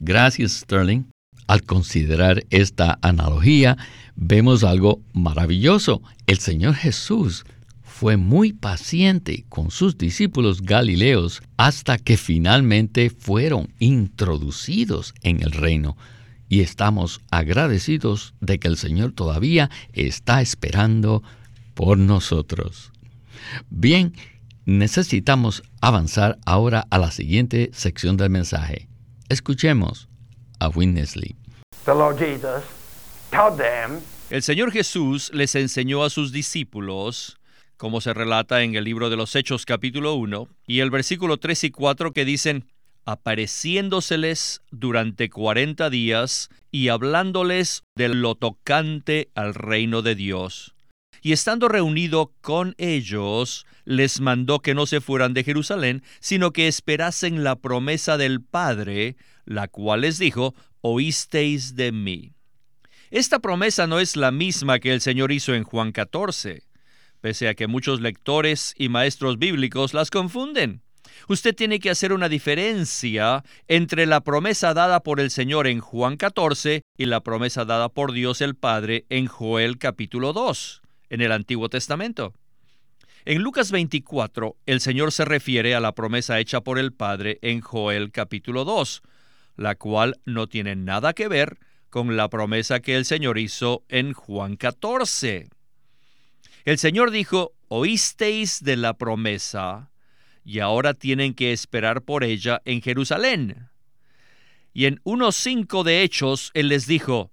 Gracias, 0.00 0.52
Sterling. 0.52 1.04
Al 1.46 1.62
considerar 1.62 2.44
esta 2.50 2.98
analogía, 3.00 3.76
vemos 4.16 4.64
algo 4.64 5.00
maravilloso. 5.12 6.02
El 6.26 6.38
Señor 6.38 6.74
Jesús 6.74 7.44
fue 7.84 8.16
muy 8.16 8.52
paciente 8.52 9.44
con 9.48 9.70
sus 9.70 9.96
discípulos 9.96 10.62
galileos 10.62 11.42
hasta 11.56 11.96
que 11.96 12.16
finalmente 12.16 13.08
fueron 13.08 13.68
introducidos 13.78 15.14
en 15.22 15.42
el 15.42 15.52
reino. 15.52 15.96
Y 16.48 16.60
estamos 16.60 17.20
agradecidos 17.30 18.34
de 18.40 18.58
que 18.58 18.68
el 18.68 18.76
Señor 18.76 19.12
todavía 19.12 19.70
está 19.92 20.40
esperando 20.40 21.22
por 21.74 21.98
nosotros. 21.98 22.92
Bien, 23.70 24.14
necesitamos 24.64 25.62
avanzar 25.80 26.38
ahora 26.44 26.86
a 26.90 26.98
la 26.98 27.10
siguiente 27.10 27.70
sección 27.72 28.16
del 28.16 28.30
mensaje. 28.30 28.88
Escuchemos 29.28 30.08
a 30.58 30.68
Winnesley. 30.68 31.36
El 34.30 34.42
Señor 34.42 34.72
Jesús 34.72 35.30
les 35.32 35.54
enseñó 35.54 36.04
a 36.04 36.10
sus 36.10 36.32
discípulos, 36.32 37.38
como 37.76 38.00
se 38.00 38.12
relata 38.12 38.62
en 38.62 38.74
el 38.74 38.84
libro 38.84 39.08
de 39.08 39.16
los 39.16 39.34
Hechos 39.36 39.64
capítulo 39.64 40.14
1, 40.14 40.48
y 40.66 40.80
el 40.80 40.90
versículo 40.90 41.38
3 41.38 41.64
y 41.64 41.70
4 41.70 42.12
que 42.12 42.24
dicen, 42.24 42.66
apareciéndoseles 43.10 44.60
durante 44.70 45.30
cuarenta 45.30 45.88
días 45.88 46.50
y 46.70 46.88
hablándoles 46.88 47.82
de 47.96 48.10
lo 48.10 48.34
tocante 48.34 49.30
al 49.34 49.54
reino 49.54 50.02
de 50.02 50.14
Dios 50.14 50.74
y 51.22 51.32
estando 51.32 51.68
reunido 51.68 52.32
con 52.40 52.74
ellos, 52.78 53.66
les 53.84 54.20
mandó 54.20 54.60
que 54.60 54.74
no 54.74 54.86
se 54.86 55.00
fueran 55.00 55.34
de 55.34 55.44
Jerusalén, 55.44 56.02
sino 56.20 56.52
que 56.52 56.68
esperasen 56.68 57.44
la 57.44 57.56
promesa 57.56 58.16
del 58.16 58.42
Padre, 58.42 59.16
la 59.44 59.68
cual 59.68 60.02
les 60.02 60.18
dijo, 60.18 60.54
oísteis 60.80 61.74
de 61.74 61.92
mí. 61.92 62.34
Esta 63.10 63.38
promesa 63.38 63.86
no 63.86 64.00
es 64.00 64.16
la 64.16 64.30
misma 64.30 64.78
que 64.78 64.92
el 64.92 65.00
Señor 65.00 65.32
hizo 65.32 65.54
en 65.54 65.64
Juan 65.64 65.92
14, 65.92 66.62
pese 67.20 67.48
a 67.48 67.54
que 67.54 67.66
muchos 67.66 68.00
lectores 68.00 68.74
y 68.76 68.88
maestros 68.88 69.38
bíblicos 69.38 69.94
las 69.94 70.10
confunden. 70.10 70.82
Usted 71.28 71.54
tiene 71.54 71.80
que 71.80 71.90
hacer 71.90 72.12
una 72.12 72.28
diferencia 72.28 73.44
entre 73.66 74.06
la 74.06 74.20
promesa 74.22 74.74
dada 74.74 75.00
por 75.00 75.20
el 75.20 75.30
Señor 75.30 75.66
en 75.66 75.80
Juan 75.80 76.16
14 76.16 76.82
y 76.96 77.06
la 77.06 77.22
promesa 77.22 77.64
dada 77.64 77.88
por 77.88 78.12
Dios 78.12 78.40
el 78.40 78.54
Padre 78.54 79.06
en 79.08 79.26
Joel 79.26 79.78
capítulo 79.78 80.32
2 80.32 80.82
en 81.10 81.20
el 81.20 81.32
Antiguo 81.32 81.68
Testamento. 81.68 82.34
En 83.24 83.42
Lucas 83.42 83.70
24, 83.70 84.56
el 84.66 84.80
Señor 84.80 85.12
se 85.12 85.24
refiere 85.24 85.74
a 85.74 85.80
la 85.80 85.94
promesa 85.94 86.38
hecha 86.38 86.62
por 86.62 86.78
el 86.78 86.92
Padre 86.92 87.38
en 87.42 87.60
Joel 87.60 88.10
capítulo 88.10 88.64
2, 88.64 89.02
la 89.56 89.74
cual 89.74 90.18
no 90.24 90.46
tiene 90.46 90.76
nada 90.76 91.12
que 91.12 91.28
ver 91.28 91.58
con 91.90 92.16
la 92.16 92.28
promesa 92.28 92.80
que 92.80 92.96
el 92.96 93.04
Señor 93.04 93.38
hizo 93.38 93.84
en 93.88 94.12
Juan 94.12 94.56
14. 94.56 95.48
El 96.64 96.78
Señor 96.78 97.10
dijo, 97.10 97.52
oísteis 97.68 98.62
de 98.62 98.76
la 98.76 98.94
promesa, 98.94 99.90
y 100.48 100.60
ahora 100.60 100.94
tienen 100.94 101.34
que 101.34 101.52
esperar 101.52 102.00
por 102.00 102.24
ella 102.24 102.62
en 102.64 102.80
Jerusalén. 102.80 103.68
Y 104.72 104.86
en 104.86 104.98
unos 105.04 105.36
cinco 105.36 105.84
de 105.84 106.02
Hechos, 106.02 106.52
Él 106.54 106.68
les 106.68 106.86
dijo, 106.86 107.30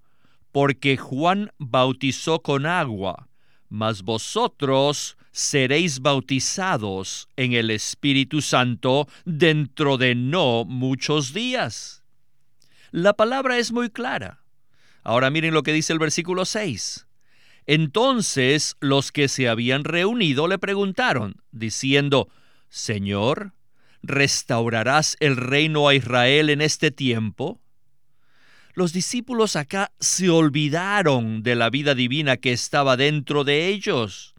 porque 0.51 0.97
Juan 0.97 1.49
bautizó 1.57 2.41
con 2.41 2.65
agua, 2.65 3.29
mas 3.69 4.01
vosotros 4.01 5.15
seréis 5.31 6.01
bautizados 6.01 7.29
en 7.37 7.53
el 7.53 7.71
Espíritu 7.71 8.41
Santo 8.41 9.07
dentro 9.23 9.97
de 9.97 10.13
no 10.13 10.65
muchos 10.65 11.31
días. 11.31 12.03
La 12.91 13.13
palabra 13.13 13.57
es 13.57 13.71
muy 13.71 13.89
clara. 13.89 14.43
Ahora 15.03 15.29
miren 15.29 15.53
lo 15.53 15.63
que 15.63 15.71
dice 15.71 15.93
el 15.93 15.99
versículo 15.99 16.43
6. 16.43 17.07
Entonces 17.65 18.75
los 18.81 19.13
que 19.13 19.29
se 19.29 19.47
habían 19.47 19.85
reunido 19.85 20.49
le 20.49 20.59
preguntaron, 20.59 21.37
diciendo, 21.53 22.27
Señor, 22.75 23.53
¿restaurarás 24.03 25.15
el 25.21 25.37
reino 25.37 25.87
a 25.87 25.95
Israel 25.95 26.49
en 26.49 26.59
este 26.59 26.91
tiempo? 26.91 27.61
Los 28.73 28.91
discípulos 28.91 29.55
acá 29.55 29.93
se 30.01 30.29
olvidaron 30.29 31.41
de 31.41 31.55
la 31.55 31.69
vida 31.69 31.95
divina 31.95 32.35
que 32.35 32.51
estaba 32.51 32.97
dentro 32.97 33.45
de 33.45 33.67
ellos. 33.69 34.35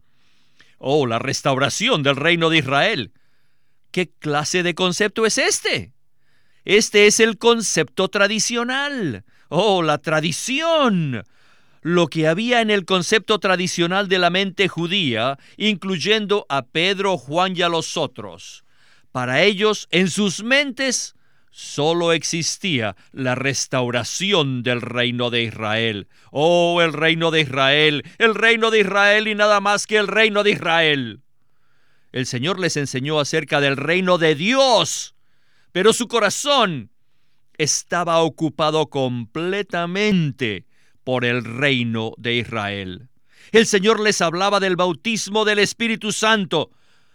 Oh, 0.77 1.07
la 1.07 1.17
restauración 1.17 2.03
del 2.03 2.15
reino 2.15 2.51
de 2.51 2.59
Israel. 2.59 3.11
¿Qué 3.89 4.07
clase 4.07 4.61
de 4.61 4.75
concepto 4.75 5.25
es 5.25 5.39
este? 5.39 5.93
Este 6.63 7.07
es 7.07 7.19
el 7.19 7.39
concepto 7.39 8.07
tradicional. 8.07 9.25
Oh, 9.49 9.81
la 9.81 9.97
tradición. 9.97 11.23
Lo 11.81 12.07
que 12.07 12.27
había 12.27 12.61
en 12.61 12.69
el 12.69 12.85
concepto 12.85 13.39
tradicional 13.39 14.07
de 14.07 14.19
la 14.19 14.29
mente 14.29 14.67
judía, 14.67 15.37
incluyendo 15.57 16.45
a 16.49 16.65
Pedro, 16.65 17.17
Juan 17.17 17.55
y 17.55 17.61
a 17.61 17.69
los 17.69 17.97
otros. 17.97 18.63
Para 19.11 19.43
ellos, 19.43 19.87
en 19.91 20.09
sus 20.09 20.43
mentes, 20.43 21.15
solo 21.49 22.13
existía 22.13 22.95
la 23.11 23.35
restauración 23.35 24.63
del 24.63 24.81
reino 24.81 25.29
de 25.29 25.43
Israel. 25.43 26.07
Oh, 26.31 26.81
el 26.81 26.93
reino 26.93 27.31
de 27.31 27.41
Israel, 27.41 28.03
el 28.17 28.35
reino 28.35 28.71
de 28.71 28.81
Israel 28.81 29.27
y 29.27 29.35
nada 29.35 29.59
más 29.59 29.87
que 29.87 29.97
el 29.97 30.07
reino 30.07 30.43
de 30.43 30.51
Israel. 30.51 31.21
El 32.11 32.25
Señor 32.25 32.59
les 32.59 32.77
enseñó 32.77 33.19
acerca 33.19 33.59
del 33.59 33.77
reino 33.77 34.17
de 34.17 34.35
Dios 34.35 35.15
pero 35.77 35.93
su 35.93 36.07
corazón 36.07 36.89
estaba 37.57 38.21
ocupado 38.21 38.89
completamente 38.89 40.65
por 41.07 41.23
el 41.23 41.45
reino 41.45 42.11
de 42.17 42.35
Israel. 42.35 43.07
El 43.53 43.65
Señor 43.65 44.01
les 44.01 44.19
hablaba 44.19 44.59
del 44.59 44.75
bautismo 44.75 45.45
del 45.45 45.59
Espíritu 45.59 46.11
Santo, 46.11 46.71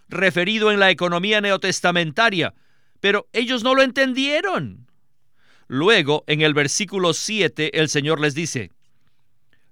referido 0.08 0.72
en 0.72 0.80
la 0.80 0.90
economía 0.90 1.42
neotestamentaria, 1.42 2.54
pero 3.00 3.28
ellos 3.34 3.62
no 3.62 3.74
lo 3.74 3.82
entendieron. 3.82 4.90
Luego, 5.68 6.24
en 6.26 6.40
el 6.40 6.54
versículo 6.54 7.12
7, 7.12 7.78
el 7.78 7.90
Señor 7.90 8.18
les 8.18 8.34
dice, 8.34 8.70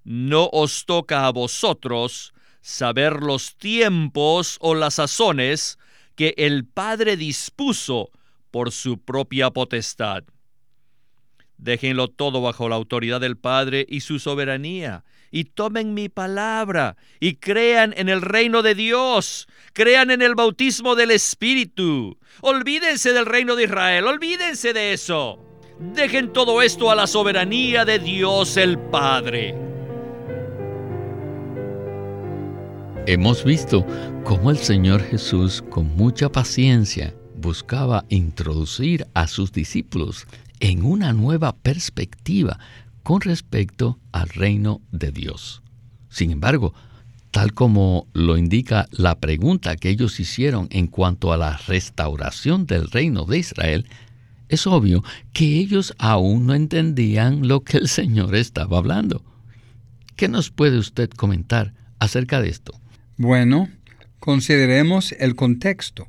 No 0.05 0.51
os 0.53 0.85
toca 0.85 1.27
a 1.27 1.33
vosotros 1.33 2.35
saber 2.61 3.23
los 3.23 3.57
tiempos 3.57 4.59
o 4.61 4.75
las 4.75 4.97
sazones 4.97 5.79
que 6.15 6.35
el 6.37 6.67
Padre 6.67 7.17
dispuso 7.17 8.11
por 8.51 8.71
su 8.71 8.99
propia 8.99 9.51
potestad. 9.51 10.25
Déjenlo 11.61 12.09
todo 12.09 12.41
bajo 12.41 12.71
la 12.71 12.77
autoridad 12.77 13.21
del 13.21 13.37
Padre 13.37 13.85
y 13.87 14.01
su 14.01 14.19
soberanía, 14.19 15.05
y 15.31 15.45
tomen 15.45 15.93
mi 15.93 16.09
palabra, 16.09 16.97
y 17.21 17.35
crean 17.35 17.93
en 17.99 18.09
el 18.09 18.23
reino 18.23 18.63
de 18.63 18.75
Dios, 18.75 19.47
crean 19.75 20.11
en 20.11 20.23
el 20.23 20.35
bautismo 20.35 20.95
del 20.95 21.11
Espíritu. 21.11 22.17
Olvídense 22.41 23.13
del 23.13 23.27
reino 23.27 23.57
de 23.57 23.65
Israel, 23.65 24.07
olvídense 24.07 24.73
de 24.73 24.95
eso. 24.95 25.39
Dejen 25.79 26.33
todo 26.33 26.63
esto 26.63 26.91
a 26.91 26.95
la 26.95 27.07
soberanía 27.07 27.85
de 27.85 27.99
Dios 27.99 28.57
el 28.57 28.79
Padre. 28.79 29.55
Hemos 33.07 33.45
visto 33.45 33.85
cómo 34.25 34.51
el 34.51 34.57
Señor 34.57 35.03
Jesús, 35.03 35.63
con 35.69 35.95
mucha 35.95 36.31
paciencia, 36.31 37.15
buscaba 37.37 38.07
introducir 38.09 39.07
a 39.13 39.27
sus 39.27 39.53
discípulos 39.53 40.27
en 40.61 40.85
una 40.85 41.13
nueva 41.13 41.57
perspectiva 41.57 42.59
con 43.03 43.21
respecto 43.23 43.99
al 44.13 44.29
reino 44.29 44.81
de 44.93 45.11
Dios. 45.11 45.63
Sin 46.11 46.31
embargo, 46.31 46.75
tal 47.31 47.55
como 47.55 48.07
lo 48.13 48.37
indica 48.37 48.87
la 48.91 49.19
pregunta 49.19 49.77
que 49.77 49.89
ellos 49.89 50.21
hicieron 50.21 50.69
en 50.71 50.87
cuanto 50.87 51.33
a 51.33 51.37
la 51.37 51.57
restauración 51.57 52.67
del 52.67 52.91
reino 52.91 53.25
de 53.25 53.39
Israel, 53.39 53.87
es 54.49 54.67
obvio 54.67 55.05
que 55.33 55.59
ellos 55.59 55.95
aún 55.99 56.47
no 56.47 56.55
entendían 56.55 57.47
lo 57.47 57.61
que 57.61 57.79
el 57.79 57.89
Señor 57.89 58.35
estaba 58.35 58.79
hablando. 58.79 59.23
¿Qué 60.17 60.29
nos 60.29 60.51
puede 60.51 60.77
usted 60.77 61.09
comentar 61.11 61.73
acerca 61.99 62.43
de 62.43 62.49
esto? 62.49 62.79
Bueno, 63.17 63.69
consideremos 64.19 65.13
el 65.13 65.37
contexto. 65.37 66.07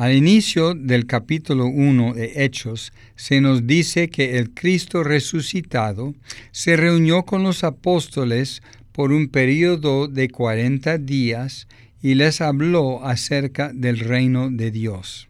Al 0.00 0.14
inicio 0.14 0.72
del 0.72 1.04
capítulo 1.04 1.66
1 1.66 2.14
de 2.14 2.32
Hechos 2.42 2.90
se 3.16 3.42
nos 3.42 3.66
dice 3.66 4.08
que 4.08 4.38
el 4.38 4.54
Cristo 4.54 5.04
resucitado 5.04 6.14
se 6.52 6.74
reunió 6.74 7.24
con 7.24 7.42
los 7.42 7.64
apóstoles 7.64 8.62
por 8.92 9.12
un 9.12 9.28
periodo 9.28 10.08
de 10.08 10.30
40 10.30 10.96
días 10.96 11.68
y 12.00 12.14
les 12.14 12.40
habló 12.40 13.04
acerca 13.04 13.72
del 13.74 13.98
reino 13.98 14.48
de 14.50 14.70
Dios. 14.70 15.28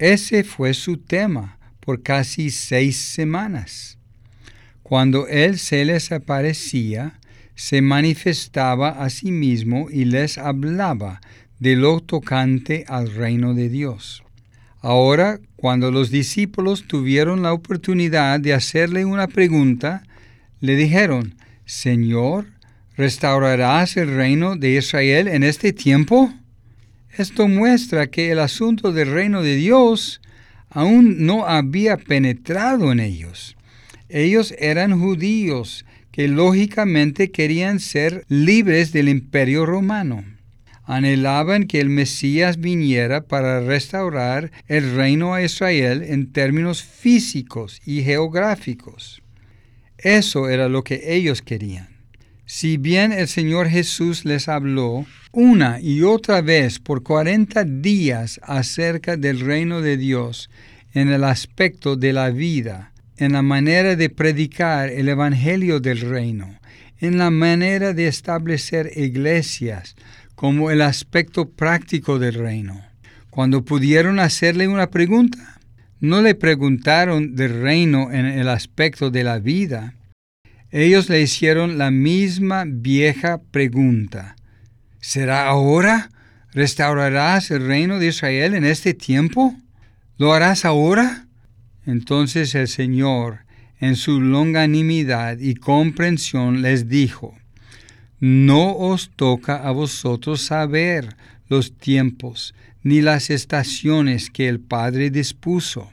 Ese 0.00 0.42
fue 0.42 0.74
su 0.74 0.96
tema 0.96 1.60
por 1.78 2.02
casi 2.02 2.50
seis 2.50 2.96
semanas. 2.96 3.98
Cuando 4.82 5.28
Él 5.28 5.56
se 5.56 5.84
les 5.84 6.10
aparecía, 6.10 7.20
se 7.54 7.80
manifestaba 7.80 8.88
a 8.88 9.08
sí 9.08 9.30
mismo 9.30 9.88
y 9.88 10.04
les 10.04 10.36
hablaba 10.36 11.20
de 11.64 11.76
lo 11.76 12.00
tocante 12.00 12.84
al 12.88 13.14
reino 13.14 13.54
de 13.54 13.70
Dios. 13.70 14.22
Ahora, 14.82 15.40
cuando 15.56 15.90
los 15.90 16.10
discípulos 16.10 16.84
tuvieron 16.86 17.42
la 17.42 17.54
oportunidad 17.54 18.38
de 18.38 18.52
hacerle 18.52 19.06
una 19.06 19.28
pregunta, 19.28 20.02
le 20.60 20.76
dijeron, 20.76 21.36
Señor, 21.64 22.48
¿restaurarás 22.98 23.96
el 23.96 24.14
reino 24.14 24.56
de 24.56 24.72
Israel 24.72 25.26
en 25.26 25.42
este 25.42 25.72
tiempo? 25.72 26.34
Esto 27.16 27.48
muestra 27.48 28.08
que 28.08 28.30
el 28.30 28.40
asunto 28.40 28.92
del 28.92 29.10
reino 29.10 29.40
de 29.40 29.56
Dios 29.56 30.20
aún 30.68 31.24
no 31.24 31.46
había 31.46 31.96
penetrado 31.96 32.92
en 32.92 33.00
ellos. 33.00 33.56
Ellos 34.10 34.54
eran 34.58 35.00
judíos 35.00 35.86
que 36.12 36.28
lógicamente 36.28 37.30
querían 37.30 37.80
ser 37.80 38.26
libres 38.28 38.92
del 38.92 39.08
imperio 39.08 39.64
romano 39.64 40.33
anhelaban 40.84 41.64
que 41.64 41.80
el 41.80 41.88
Mesías 41.88 42.58
viniera 42.58 43.22
para 43.22 43.60
restaurar 43.60 44.52
el 44.68 44.94
reino 44.94 45.34
a 45.34 45.42
Israel 45.42 46.02
en 46.02 46.32
términos 46.32 46.82
físicos 46.82 47.80
y 47.84 48.02
geográficos. 48.02 49.22
Eso 49.98 50.48
era 50.48 50.68
lo 50.68 50.84
que 50.84 51.14
ellos 51.14 51.40
querían. 51.40 51.88
Si 52.46 52.76
bien 52.76 53.12
el 53.12 53.26
Señor 53.26 53.68
Jesús 53.68 54.26
les 54.26 54.48
habló 54.48 55.06
una 55.32 55.80
y 55.80 56.02
otra 56.02 56.42
vez 56.42 56.78
por 56.78 57.02
cuarenta 57.02 57.64
días 57.64 58.38
acerca 58.42 59.16
del 59.16 59.40
reino 59.40 59.80
de 59.80 59.96
Dios 59.96 60.50
en 60.92 61.08
el 61.08 61.24
aspecto 61.24 61.96
de 61.96 62.12
la 62.12 62.30
vida, 62.30 62.92
en 63.16 63.32
la 63.32 63.42
manera 63.42 63.96
de 63.96 64.10
predicar 64.10 64.90
el 64.90 65.08
Evangelio 65.08 65.80
del 65.80 66.00
reino, 66.00 66.60
en 67.00 67.18
la 67.18 67.30
manera 67.30 67.94
de 67.94 68.06
establecer 68.06 68.90
iglesias, 68.94 69.96
como 70.34 70.70
el 70.70 70.82
aspecto 70.82 71.48
práctico 71.48 72.18
del 72.18 72.34
reino. 72.34 72.80
Cuando 73.30 73.64
pudieron 73.64 74.20
hacerle 74.20 74.68
una 74.68 74.90
pregunta, 74.90 75.58
no 76.00 76.22
le 76.22 76.34
preguntaron 76.34 77.34
del 77.34 77.62
reino 77.62 78.12
en 78.12 78.26
el 78.26 78.48
aspecto 78.48 79.10
de 79.10 79.24
la 79.24 79.38
vida. 79.38 79.94
Ellos 80.70 81.08
le 81.08 81.20
hicieron 81.20 81.78
la 81.78 81.90
misma 81.90 82.64
vieja 82.66 83.40
pregunta. 83.50 84.36
¿Será 85.00 85.46
ahora? 85.46 86.10
¿Restaurarás 86.52 87.50
el 87.50 87.66
reino 87.66 87.98
de 87.98 88.08
Israel 88.08 88.54
en 88.54 88.64
este 88.64 88.94
tiempo? 88.94 89.56
¿Lo 90.18 90.32
harás 90.32 90.64
ahora? 90.64 91.26
Entonces 91.86 92.54
el 92.54 92.68
Señor, 92.68 93.40
en 93.80 93.96
su 93.96 94.20
longanimidad 94.20 95.38
y 95.38 95.54
comprensión, 95.54 96.62
les 96.62 96.88
dijo, 96.88 97.34
no 98.20 98.76
os 98.76 99.10
toca 99.16 99.56
a 99.56 99.70
vosotros 99.70 100.40
saber 100.40 101.16
los 101.48 101.76
tiempos 101.76 102.54
ni 102.82 103.00
las 103.00 103.30
estaciones 103.30 104.30
que 104.30 104.48
el 104.48 104.60
Padre 104.60 105.10
dispuso, 105.10 105.90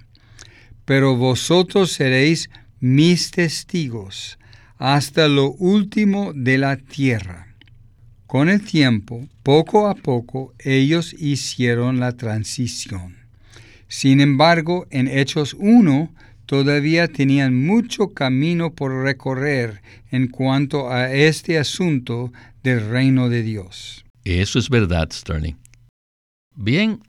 pero 0.86 1.16
vosotros 1.16 1.92
seréis 1.92 2.50
mis 2.80 3.32
testigos 3.32 4.38
hasta 4.78 5.28
lo 5.28 5.52
último 5.52 6.34
de 6.34 6.58
la 6.58 6.76
tierra. 6.76 7.56
Con 8.28 8.50
el 8.50 8.62
tiempo, 8.64 9.28
poco 9.44 9.88
a 9.88 9.96
poco, 9.96 10.54
ellos 10.58 11.14
hicieron 11.14 12.00
la 12.00 12.14
transición. 12.14 13.18
Sin 13.88 14.22
embargo, 14.22 14.88
en 14.90 15.08
Hechos 15.08 15.54
1 15.60 16.14
todavía 16.52 17.08
tenían 17.08 17.66
mucho 17.66 18.10
camino 18.10 18.76
por 18.76 18.92
recorrer 19.06 19.82
en 20.12 20.28
cuanto 20.28 20.92
a 20.92 21.10
este 21.10 21.58
asunto 21.58 22.34
del 22.62 22.90
reino 22.90 23.30
de 23.30 23.42
Dios. 23.42 24.04
Eso 24.26 24.60
es 24.60 24.70
verdad, 24.70 25.08
Sterling. 25.14 25.56
Bien, 26.54 27.02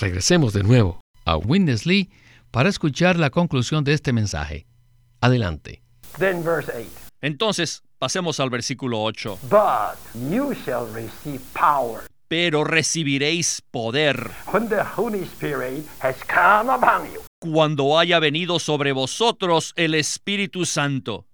regresemos 0.00 0.52
de 0.54 0.64
nuevo 0.64 1.00
a 1.24 1.36
Witness 1.36 1.86
Lee 1.86 2.10
para 2.50 2.68
escuchar 2.68 3.16
la 3.16 3.30
conclusión 3.30 3.84
de 3.84 3.92
este 3.92 4.12
mensaje. 4.12 4.66
Adelante. 5.20 5.82
Entonces, 7.20 7.84
pasemos 7.96 8.40
al 8.40 8.50
versículo 8.50 9.00
8. 9.04 9.38
pero 12.28 12.62
recibiréis 12.62 13.60
poder 13.72 14.30
when 14.52 14.68
the 14.68 14.82
Holy 14.96 15.24
Spirit 15.24 15.84
has 16.00 16.14
come 16.24 16.68
upon 16.68 17.04
you. 17.12 17.29
Cuando 17.40 17.98
haya 17.98 18.20
venido 18.20 18.58
sobre 18.58 18.92
vosotros 18.92 19.72
el 19.74 19.94
Espíritu 19.94 20.66
Santo. 20.66 21.26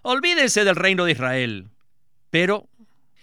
Olvídense 0.00 0.64
del 0.64 0.74
reino 0.74 1.04
de 1.04 1.12
Israel, 1.12 1.70
pero 2.30 2.68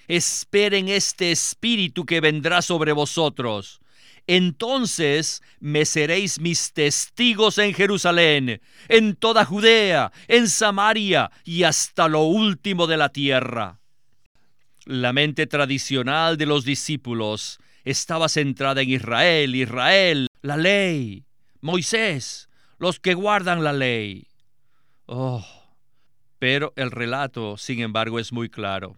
esperen 0.08 0.90
este 0.90 1.32
Espíritu 1.32 2.06
que 2.06 2.22
vendrá 2.22 2.62
sobre 2.62 2.92
vosotros. 2.94 3.82
Entonces 4.28 5.42
me 5.60 5.86
seréis 5.86 6.40
mis 6.40 6.72
testigos 6.72 7.58
en 7.58 7.74
Jerusalén, 7.74 8.62
en 8.88 9.16
toda 9.16 9.44
Judea, 9.44 10.12
en 10.28 10.48
Samaria 10.48 11.32
y 11.44 11.64
hasta 11.64 12.08
lo 12.08 12.22
último 12.22 12.86
de 12.86 12.98
la 12.98 13.10
tierra. 13.10 13.80
La 14.86 15.14
mente 15.14 15.48
tradicional 15.48 16.38
de 16.38 16.46
los 16.46 16.64
discípulos 16.64 17.58
estaba 17.84 18.30
centrada 18.30 18.84
en 18.84 18.92
Israel, 18.92 19.56
Israel, 19.56 20.28
la 20.44 20.58
ley, 20.58 21.26
Moisés, 21.62 22.50
los 22.78 23.00
que 23.00 23.14
guardan 23.14 23.64
la 23.64 23.74
ley. 23.74 24.28
Oh, 25.06 25.46
pero 26.40 26.74
el 26.78 26.92
relato, 26.92 27.58
sin 27.58 27.82
embargo, 27.82 28.20
es 28.20 28.32
muy 28.32 28.50
claro. 28.50 28.98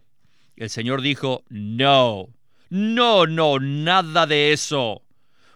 El 0.56 0.70
Señor 0.70 1.02
dijo, 1.02 1.42
no, 1.48 2.28
no, 2.70 3.26
no, 3.26 3.58
nada 3.58 4.26
de 4.26 4.52
eso. 4.52 5.02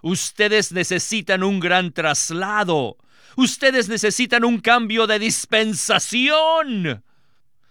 Ustedes 0.02 0.72
necesitan 0.72 1.44
un 1.44 1.60
gran 1.60 1.92
traslado. 1.92 2.96
Ustedes 3.36 3.88
necesitan 3.88 4.44
un 4.44 4.60
cambio 4.60 5.06
de 5.06 5.18
dispensación. 5.18 7.04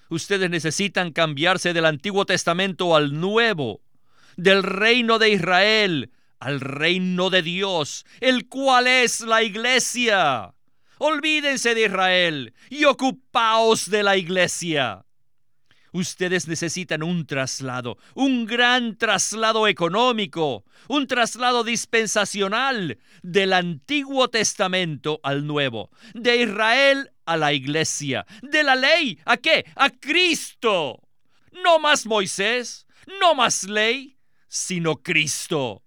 Ustedes 0.09 0.49
necesitan 0.49 1.11
cambiarse 1.11 1.73
del 1.73 1.85
Antiguo 1.85 2.25
Testamento 2.25 2.95
al 2.95 3.19
Nuevo, 3.19 3.81
del 4.37 4.63
reino 4.63 5.19
de 5.19 5.31
Israel 5.31 6.11
al 6.39 6.59
reino 6.59 7.29
de 7.29 7.41
Dios, 7.41 8.05
el 8.19 8.47
cual 8.47 8.87
es 8.87 9.21
la 9.21 9.43
iglesia. 9.43 10.53
Olvídense 10.97 11.75
de 11.75 11.85
Israel 11.85 12.53
y 12.69 12.85
ocupaos 12.85 13.89
de 13.89 14.03
la 14.03 14.17
iglesia. 14.17 15.05
Ustedes 15.95 16.49
necesitan 16.49 17.03
un 17.03 17.25
traslado, 17.25 17.97
un 18.15 18.45
gran 18.45 18.97
traslado 18.97 19.65
económico, 19.65 20.65
un 20.89 21.07
traslado 21.07 21.63
dispensacional 21.63 22.97
del 23.23 23.53
Antiguo 23.53 24.27
Testamento 24.27 25.21
al 25.23 25.47
Nuevo, 25.47 25.91
de 26.13 26.43
Israel 26.43 27.11
a 27.25 27.37
la 27.37 27.53
iglesia, 27.53 28.25
de 28.41 28.63
la 28.63 28.75
ley 28.75 29.17
a 29.23 29.37
qué? 29.37 29.65
A 29.77 29.89
Cristo. 29.89 31.01
No 31.63 31.79
más 31.79 32.05
Moisés, 32.05 32.85
no 33.21 33.33
más 33.33 33.63
ley, 33.63 34.17
sino 34.49 34.97
Cristo. 34.97 35.84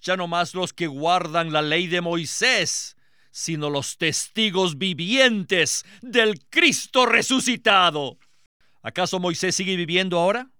Ya 0.00 0.16
no 0.16 0.26
más 0.26 0.54
los 0.54 0.72
que 0.72 0.86
guardan 0.86 1.52
la 1.52 1.62
ley 1.62 1.86
de 1.86 2.00
Moisés, 2.00 2.96
sino 3.30 3.70
los 3.70 3.98
testigos 3.98 4.78
vivientes 4.78 5.84
del 6.00 6.40
Cristo 6.48 7.06
resucitado. 7.06 8.18
¿Acaso 8.82 9.20
Moisés 9.20 9.54
sigue 9.54 9.76
viviendo 9.76 10.18
ahora? 10.18 10.50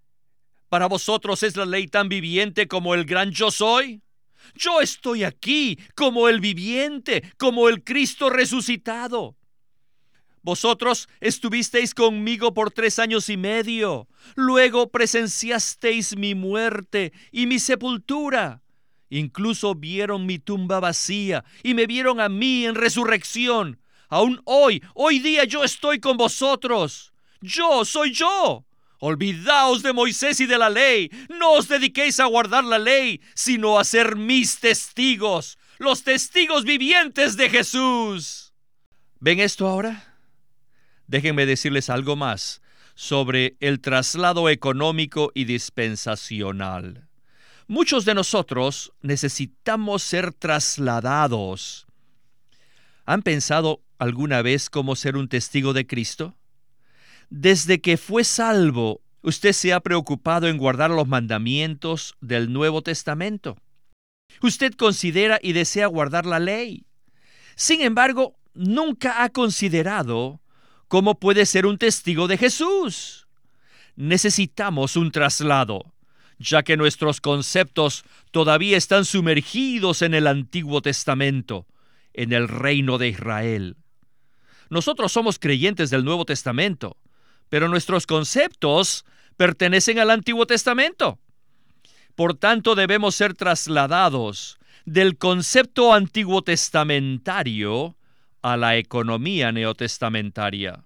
¿Para 0.68 0.86
vosotros 0.86 1.42
es 1.42 1.56
la 1.56 1.64
ley 1.64 1.88
tan 1.88 2.08
viviente 2.08 2.68
como 2.68 2.94
el 2.94 3.04
gran 3.04 3.30
yo 3.30 3.50
soy? 3.50 4.02
Yo 4.54 4.80
estoy 4.80 5.24
aquí 5.24 5.78
como 5.94 6.28
el 6.28 6.40
viviente, 6.40 7.32
como 7.38 7.68
el 7.68 7.82
Cristo 7.82 8.30
resucitado. 8.30 9.36
Vosotros 10.42 11.08
estuvisteis 11.20 11.94
conmigo 11.94 12.54
por 12.54 12.70
tres 12.70 12.98
años 12.98 13.28
y 13.28 13.36
medio. 13.36 14.08
Luego 14.36 14.90
presenciasteis 14.90 16.16
mi 16.16 16.34
muerte 16.34 17.12
y 17.30 17.46
mi 17.46 17.58
sepultura. 17.58 18.62
Incluso 19.10 19.74
vieron 19.74 20.24
mi 20.24 20.38
tumba 20.38 20.80
vacía 20.80 21.44
y 21.62 21.74
me 21.74 21.86
vieron 21.86 22.20
a 22.20 22.28
mí 22.28 22.64
en 22.64 22.76
resurrección. 22.76 23.80
Aún 24.08 24.40
hoy, 24.44 24.82
hoy 24.94 25.18
día 25.18 25.44
yo 25.44 25.64
estoy 25.64 26.00
con 26.00 26.16
vosotros. 26.16 27.12
Yo 27.40 27.84
soy 27.84 28.12
yo. 28.12 28.64
Olvidaos 29.00 29.82
de 29.82 29.92
Moisés 29.92 30.40
y 30.40 30.46
de 30.46 30.58
la 30.58 30.70
ley. 30.70 31.10
No 31.28 31.52
os 31.52 31.68
dediquéis 31.68 32.20
a 32.20 32.26
guardar 32.26 32.64
la 32.64 32.78
ley, 32.78 33.20
sino 33.34 33.78
a 33.78 33.84
ser 33.84 34.16
mis 34.16 34.60
testigos, 34.60 35.58
los 35.78 36.04
testigos 36.04 36.64
vivientes 36.64 37.36
de 37.36 37.50
Jesús. 37.50 38.52
¿Ven 39.18 39.40
esto 39.40 39.66
ahora? 39.66 40.18
Déjenme 41.06 41.46
decirles 41.46 41.90
algo 41.90 42.14
más 42.14 42.62
sobre 42.94 43.56
el 43.60 43.80
traslado 43.80 44.48
económico 44.48 45.32
y 45.34 45.44
dispensacional. 45.44 47.09
Muchos 47.70 48.04
de 48.04 48.14
nosotros 48.14 48.92
necesitamos 49.00 50.02
ser 50.02 50.32
trasladados. 50.32 51.86
¿Han 53.04 53.22
pensado 53.22 53.80
alguna 53.96 54.42
vez 54.42 54.68
cómo 54.68 54.96
ser 54.96 55.16
un 55.16 55.28
testigo 55.28 55.72
de 55.72 55.86
Cristo? 55.86 56.34
Desde 57.28 57.80
que 57.80 57.96
fue 57.96 58.24
salvo, 58.24 59.02
usted 59.22 59.52
se 59.52 59.72
ha 59.72 59.78
preocupado 59.78 60.48
en 60.48 60.58
guardar 60.58 60.90
los 60.90 61.06
mandamientos 61.06 62.16
del 62.20 62.52
Nuevo 62.52 62.82
Testamento. 62.82 63.56
Usted 64.42 64.74
considera 64.74 65.38
y 65.40 65.52
desea 65.52 65.86
guardar 65.86 66.26
la 66.26 66.40
ley. 66.40 66.86
Sin 67.54 67.82
embargo, 67.82 68.34
nunca 68.52 69.22
ha 69.22 69.28
considerado 69.28 70.40
cómo 70.88 71.20
puede 71.20 71.46
ser 71.46 71.66
un 71.66 71.78
testigo 71.78 72.26
de 72.26 72.36
Jesús. 72.36 73.28
Necesitamos 73.94 74.96
un 74.96 75.12
traslado, 75.12 75.94
ya 76.40 76.62
que 76.62 76.78
nuestros 76.78 77.20
conceptos 77.20 78.04
todavía 78.30 78.78
están 78.78 79.04
sumergidos 79.04 80.00
en 80.00 80.14
el 80.14 80.26
Antiguo 80.26 80.80
Testamento, 80.80 81.66
en 82.14 82.32
el 82.32 82.48
reino 82.48 82.96
de 82.96 83.08
Israel. 83.08 83.76
Nosotros 84.70 85.12
somos 85.12 85.38
creyentes 85.38 85.90
del 85.90 86.04
Nuevo 86.04 86.24
Testamento, 86.24 86.96
pero 87.50 87.68
nuestros 87.68 88.06
conceptos 88.06 89.04
pertenecen 89.36 89.98
al 89.98 90.10
Antiguo 90.10 90.46
Testamento. 90.46 91.18
Por 92.14 92.34
tanto, 92.34 92.74
debemos 92.74 93.14
ser 93.14 93.34
trasladados 93.34 94.58
del 94.86 95.18
concepto 95.18 95.92
antiguo 95.92 96.42
testamentario 96.42 97.96
a 98.40 98.56
la 98.56 98.76
economía 98.78 99.52
neotestamentaria. 99.52 100.84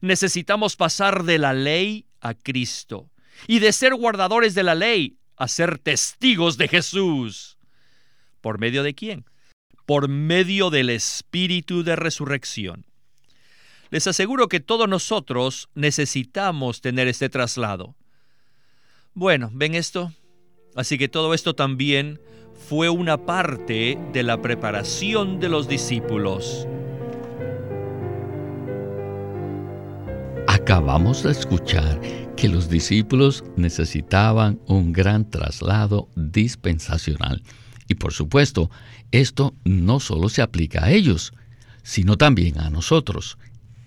Necesitamos 0.00 0.74
pasar 0.74 1.22
de 1.22 1.38
la 1.38 1.52
ley 1.52 2.06
a 2.20 2.34
Cristo 2.34 3.08
y 3.46 3.58
de 3.58 3.72
ser 3.72 3.94
guardadores 3.94 4.54
de 4.54 4.62
la 4.62 4.74
ley 4.74 5.18
a 5.36 5.48
ser 5.48 5.78
testigos 5.78 6.56
de 6.56 6.68
Jesús. 6.68 7.58
¿Por 8.40 8.58
medio 8.58 8.82
de 8.82 8.94
quién? 8.94 9.24
Por 9.84 10.08
medio 10.08 10.70
del 10.70 10.90
Espíritu 10.90 11.82
de 11.82 11.96
resurrección. 11.96 12.86
Les 13.90 14.06
aseguro 14.06 14.48
que 14.48 14.60
todos 14.60 14.88
nosotros 14.88 15.68
necesitamos 15.74 16.80
tener 16.80 17.06
este 17.08 17.28
traslado. 17.28 17.94
Bueno, 19.14 19.50
¿ven 19.52 19.74
esto? 19.74 20.12
Así 20.74 20.98
que 20.98 21.08
todo 21.08 21.34
esto 21.34 21.54
también 21.54 22.20
fue 22.68 22.88
una 22.88 23.24
parte 23.24 23.98
de 24.12 24.22
la 24.22 24.42
preparación 24.42 25.40
de 25.40 25.48
los 25.48 25.68
discípulos. 25.68 26.66
Acabamos 30.66 31.22
de 31.22 31.30
escuchar 31.30 32.00
que 32.34 32.48
los 32.48 32.68
discípulos 32.68 33.44
necesitaban 33.56 34.58
un 34.66 34.92
gran 34.92 35.30
traslado 35.30 36.08
dispensacional. 36.16 37.40
Y 37.86 37.94
por 37.94 38.12
supuesto, 38.12 38.68
esto 39.12 39.54
no 39.64 40.00
solo 40.00 40.28
se 40.28 40.42
aplica 40.42 40.84
a 40.84 40.90
ellos, 40.90 41.32
sino 41.84 42.16
también 42.16 42.58
a 42.58 42.68
nosotros. 42.68 43.38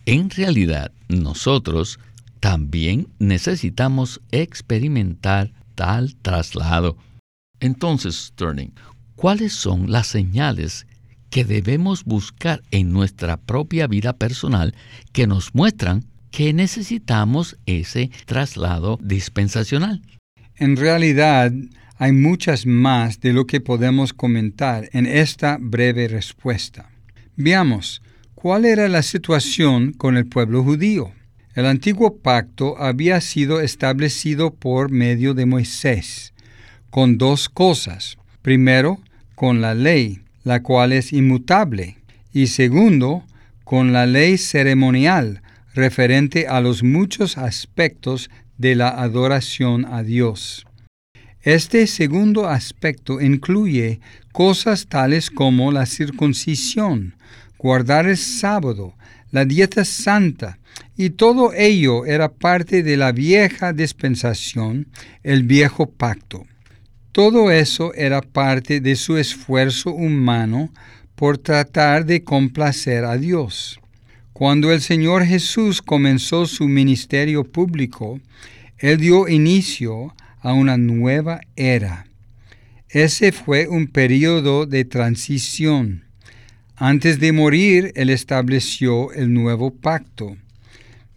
En 0.06 0.30
realidad, 0.30 0.94
nosotros 1.10 2.00
también 2.40 3.10
necesitamos 3.20 4.22
experimentar 4.32 5.52
tal 5.76 6.16
traslado. 6.22 6.96
Entonces, 7.60 8.16
Sterling, 8.28 8.72
¿cuáles 9.18 9.52
son 9.52 9.92
las 9.92 10.08
señales 10.08 10.88
que 11.30 11.44
debemos 11.44 12.06
buscar 12.06 12.62
en 12.72 12.94
nuestra 12.94 13.36
propia 13.36 13.86
vida 13.88 14.14
personal 14.14 14.74
que 15.12 15.28
nos 15.28 15.54
muestran 15.54 16.06
que 16.32 16.54
necesitamos 16.54 17.58
ese 17.66 18.12
traslado 18.26 18.98
dispensacional? 19.02 20.02
En 20.56 20.76
realidad, 20.76 21.52
hay 21.98 22.12
muchas 22.12 22.66
más 22.66 23.20
de 23.20 23.34
lo 23.34 23.46
que 23.46 23.62
podemos 23.62 24.14
comentar 24.14 24.90
en 24.94 25.06
esta 25.06 25.58
breve 25.60 26.08
respuesta. 26.08 26.90
Veamos, 27.36 28.02
¿Cuál 28.42 28.64
era 28.64 28.88
la 28.88 29.02
situación 29.02 29.92
con 29.92 30.16
el 30.16 30.26
pueblo 30.26 30.64
judío? 30.64 31.12
El 31.56 31.66
antiguo 31.66 32.20
pacto 32.20 32.82
había 32.82 33.20
sido 33.20 33.60
establecido 33.60 34.54
por 34.54 34.92
medio 34.92 35.34
de 35.34 35.46
Moisés, 35.46 36.34
con 36.90 37.18
dos 37.18 37.50
cosas. 37.50 38.18
Primero, 38.42 39.02
con 39.36 39.60
la 39.60 39.74
ley, 39.74 40.22
la 40.46 40.64
cual 40.64 40.94
es 40.94 41.12
inmutable, 41.12 41.98
y 42.32 42.48
segundo, 42.48 43.26
con 43.66 43.92
la 43.92 44.06
ley 44.06 44.38
ceremonial, 44.38 45.42
referente 45.74 46.48
a 46.48 46.62
los 46.62 46.84
muchos 46.84 47.38
aspectos 47.38 48.30
de 48.58 48.76
la 48.76 48.90
adoración 48.90 49.86
a 49.86 50.04
Dios. 50.04 50.66
Este 51.42 51.88
segundo 51.88 52.48
aspecto 52.48 53.22
incluye 53.22 54.02
cosas 54.34 54.88
tales 54.88 55.30
como 55.30 55.72
la 55.72 55.86
circuncisión, 55.86 57.16
guardar 57.58 58.08
el 58.08 58.18
sábado, 58.18 58.96
la 59.32 59.46
dieta 59.46 59.86
santa, 59.86 60.60
y 60.98 61.12
todo 61.12 61.54
ello 61.54 62.06
era 62.06 62.30
parte 62.30 62.84
de 62.84 62.98
la 62.98 63.14
vieja 63.14 63.72
dispensación, 63.72 64.88
el 65.24 65.44
viejo 65.44 65.90
pacto. 65.90 66.46
Todo 67.14 67.52
eso 67.52 67.94
era 67.94 68.22
parte 68.22 68.82
de 68.82 68.96
su 68.96 69.18
esfuerzo 69.18 69.92
humano 69.92 70.72
por 71.16 71.38
tratar 71.38 72.06
de 72.06 72.24
complacer 72.24 73.06
a 73.06 73.18
Dios. 73.18 73.79
Cuando 74.40 74.72
el 74.72 74.80
Señor 74.80 75.26
Jesús 75.26 75.82
comenzó 75.82 76.46
su 76.46 76.70
ministerio 76.70 77.44
público, 77.44 78.22
Él 78.78 78.98
dio 78.98 79.28
inicio 79.28 80.16
a 80.40 80.54
una 80.54 80.78
nueva 80.78 81.42
era. 81.58 82.08
Ese 82.88 83.34
fue 83.34 83.68
un 83.68 83.88
periodo 83.88 84.66
de 84.66 84.86
transición. 84.86 86.06
Antes 86.78 87.20
de 87.20 87.34
morir, 87.34 87.92
Él 87.96 88.10
estableció 88.10 89.12
el 89.12 89.34
nuevo 89.34 89.72
pacto. 89.72 90.38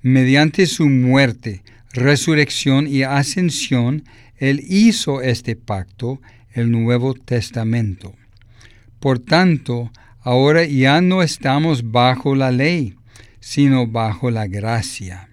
Mediante 0.00 0.66
su 0.66 0.88
muerte, 0.88 1.62
resurrección 1.92 2.88
y 2.88 3.04
ascensión, 3.04 4.02
Él 4.36 4.64
hizo 4.68 5.22
este 5.22 5.54
pacto, 5.54 6.20
el 6.54 6.72
Nuevo 6.72 7.14
Testamento. 7.14 8.16
Por 8.98 9.20
tanto, 9.20 9.92
ahora 10.22 10.64
ya 10.64 11.00
no 11.00 11.22
estamos 11.22 11.92
bajo 11.92 12.34
la 12.34 12.50
ley, 12.50 12.96
sino 13.42 13.86
bajo 13.86 14.30
la 14.30 14.46
gracia. 14.46 15.28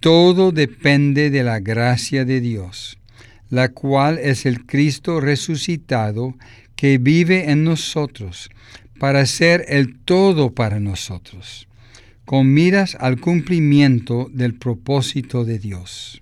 Todo 0.00 0.50
depende 0.50 1.30
de 1.30 1.44
la 1.44 1.60
gracia 1.60 2.24
de 2.24 2.40
Dios, 2.40 2.98
la 3.48 3.68
cual 3.68 4.18
es 4.18 4.44
el 4.44 4.66
Cristo 4.66 5.20
resucitado 5.20 6.34
que 6.74 6.98
vive 6.98 7.52
en 7.52 7.62
nosotros, 7.62 8.50
para 8.98 9.24
ser 9.26 9.64
el 9.68 9.98
todo 10.00 10.52
para 10.52 10.80
nosotros 10.80 11.68
con 12.26 12.52
miras 12.52 12.96
al 12.98 13.20
cumplimiento 13.20 14.28
del 14.32 14.56
propósito 14.56 15.44
de 15.44 15.60
Dios. 15.60 16.20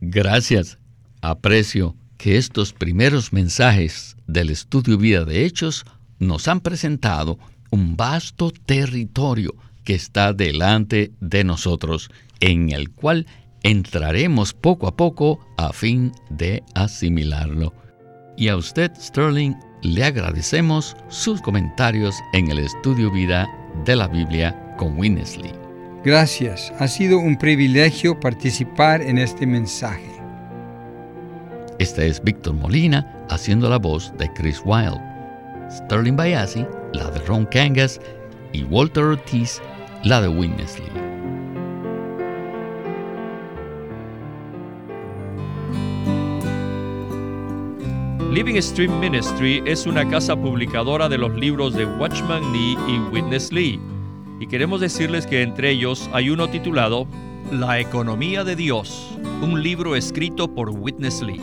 Gracias. 0.00 0.78
Aprecio 1.22 1.94
que 2.18 2.36
estos 2.36 2.72
primeros 2.72 3.32
mensajes 3.32 4.16
del 4.26 4.50
estudio 4.50 4.98
Vida 4.98 5.24
de 5.24 5.46
Hechos 5.46 5.84
nos 6.18 6.48
han 6.48 6.60
presentado 6.60 7.38
un 7.70 7.96
vasto 7.96 8.50
territorio 8.50 9.54
que 9.84 9.94
está 9.94 10.32
delante 10.32 11.12
de 11.20 11.44
nosotros, 11.44 12.10
en 12.40 12.70
el 12.70 12.90
cual 12.90 13.26
entraremos 13.62 14.52
poco 14.54 14.86
a 14.86 14.96
poco 14.96 15.40
a 15.56 15.72
fin 15.72 16.12
de 16.30 16.62
asimilarlo. 16.74 17.72
Y 18.36 18.48
a 18.48 18.56
usted, 18.56 18.92
Sterling, 18.98 19.54
le 19.82 20.04
agradecemos 20.04 20.96
sus 21.08 21.40
comentarios 21.40 22.16
en 22.32 22.50
el 22.50 22.58
estudio 22.58 23.10
Vida 23.10 23.48
de 23.84 23.96
la 23.96 24.08
Biblia 24.08 24.74
con 24.78 24.98
Winnesley. 24.98 25.52
Gracias, 26.04 26.72
ha 26.78 26.88
sido 26.88 27.18
un 27.18 27.36
privilegio 27.36 28.18
participar 28.18 29.02
en 29.02 29.18
este 29.18 29.46
mensaje. 29.46 30.10
Este 31.78 32.06
es 32.06 32.22
Víctor 32.22 32.54
Molina 32.54 33.24
haciendo 33.28 33.68
la 33.68 33.78
voz 33.78 34.12
de 34.18 34.32
Chris 34.32 34.60
Wilde, 34.64 35.00
Sterling 35.70 36.16
Bayasi, 36.16 36.66
la 36.92 37.10
de 37.10 37.20
Ron 37.20 37.46
Kangas 37.46 38.00
y 38.52 38.64
Walter 38.64 39.04
Ortiz, 39.04 39.60
la 40.04 40.20
de 40.20 40.28
Winnesley. 40.28 40.88
Living 48.32 48.60
Stream 48.60 48.98
Ministry 48.98 49.62
es 49.66 49.86
una 49.86 50.08
casa 50.08 50.34
publicadora 50.34 51.08
de 51.08 51.18
los 51.18 51.32
libros 51.34 51.74
de 51.74 51.84
Watchman 51.84 52.50
Nee 52.50 52.76
y 52.88 52.98
Witness 53.12 53.52
Lee 53.52 53.78
y 54.40 54.46
queremos 54.46 54.80
decirles 54.80 55.26
que 55.26 55.42
entre 55.42 55.70
ellos 55.70 56.10
hay 56.12 56.30
uno 56.30 56.48
titulado 56.48 57.06
La 57.52 57.78
economía 57.78 58.42
de 58.42 58.56
Dios, 58.56 59.16
un 59.40 59.62
libro 59.62 59.94
escrito 59.94 60.52
por 60.52 60.70
Witness 60.70 61.22
Lee. 61.22 61.40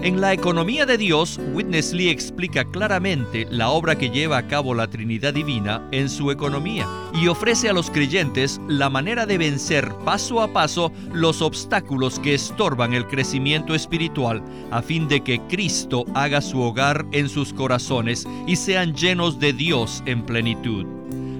En 0.00 0.20
La 0.20 0.32
economía 0.32 0.86
de 0.86 0.96
Dios, 0.96 1.40
Witness 1.54 1.92
Lee 1.92 2.08
explica 2.08 2.64
claramente 2.64 3.48
la 3.50 3.70
obra 3.70 3.98
que 3.98 4.10
lleva 4.10 4.38
a 4.38 4.46
cabo 4.46 4.72
la 4.72 4.86
Trinidad 4.86 5.34
Divina 5.34 5.88
en 5.90 6.08
su 6.08 6.30
economía 6.30 6.86
y 7.20 7.26
ofrece 7.26 7.68
a 7.68 7.72
los 7.72 7.90
creyentes 7.90 8.60
la 8.68 8.90
manera 8.90 9.26
de 9.26 9.38
vencer 9.38 9.92
paso 10.04 10.40
a 10.40 10.52
paso 10.52 10.92
los 11.12 11.42
obstáculos 11.42 12.20
que 12.20 12.34
estorban 12.34 12.94
el 12.94 13.08
crecimiento 13.08 13.74
espiritual 13.74 14.40
a 14.70 14.82
fin 14.82 15.08
de 15.08 15.20
que 15.22 15.40
Cristo 15.48 16.04
haga 16.14 16.42
su 16.42 16.60
hogar 16.60 17.04
en 17.10 17.28
sus 17.28 17.52
corazones 17.52 18.24
y 18.46 18.54
sean 18.54 18.94
llenos 18.94 19.40
de 19.40 19.52
Dios 19.52 20.04
en 20.06 20.22
plenitud. 20.22 20.86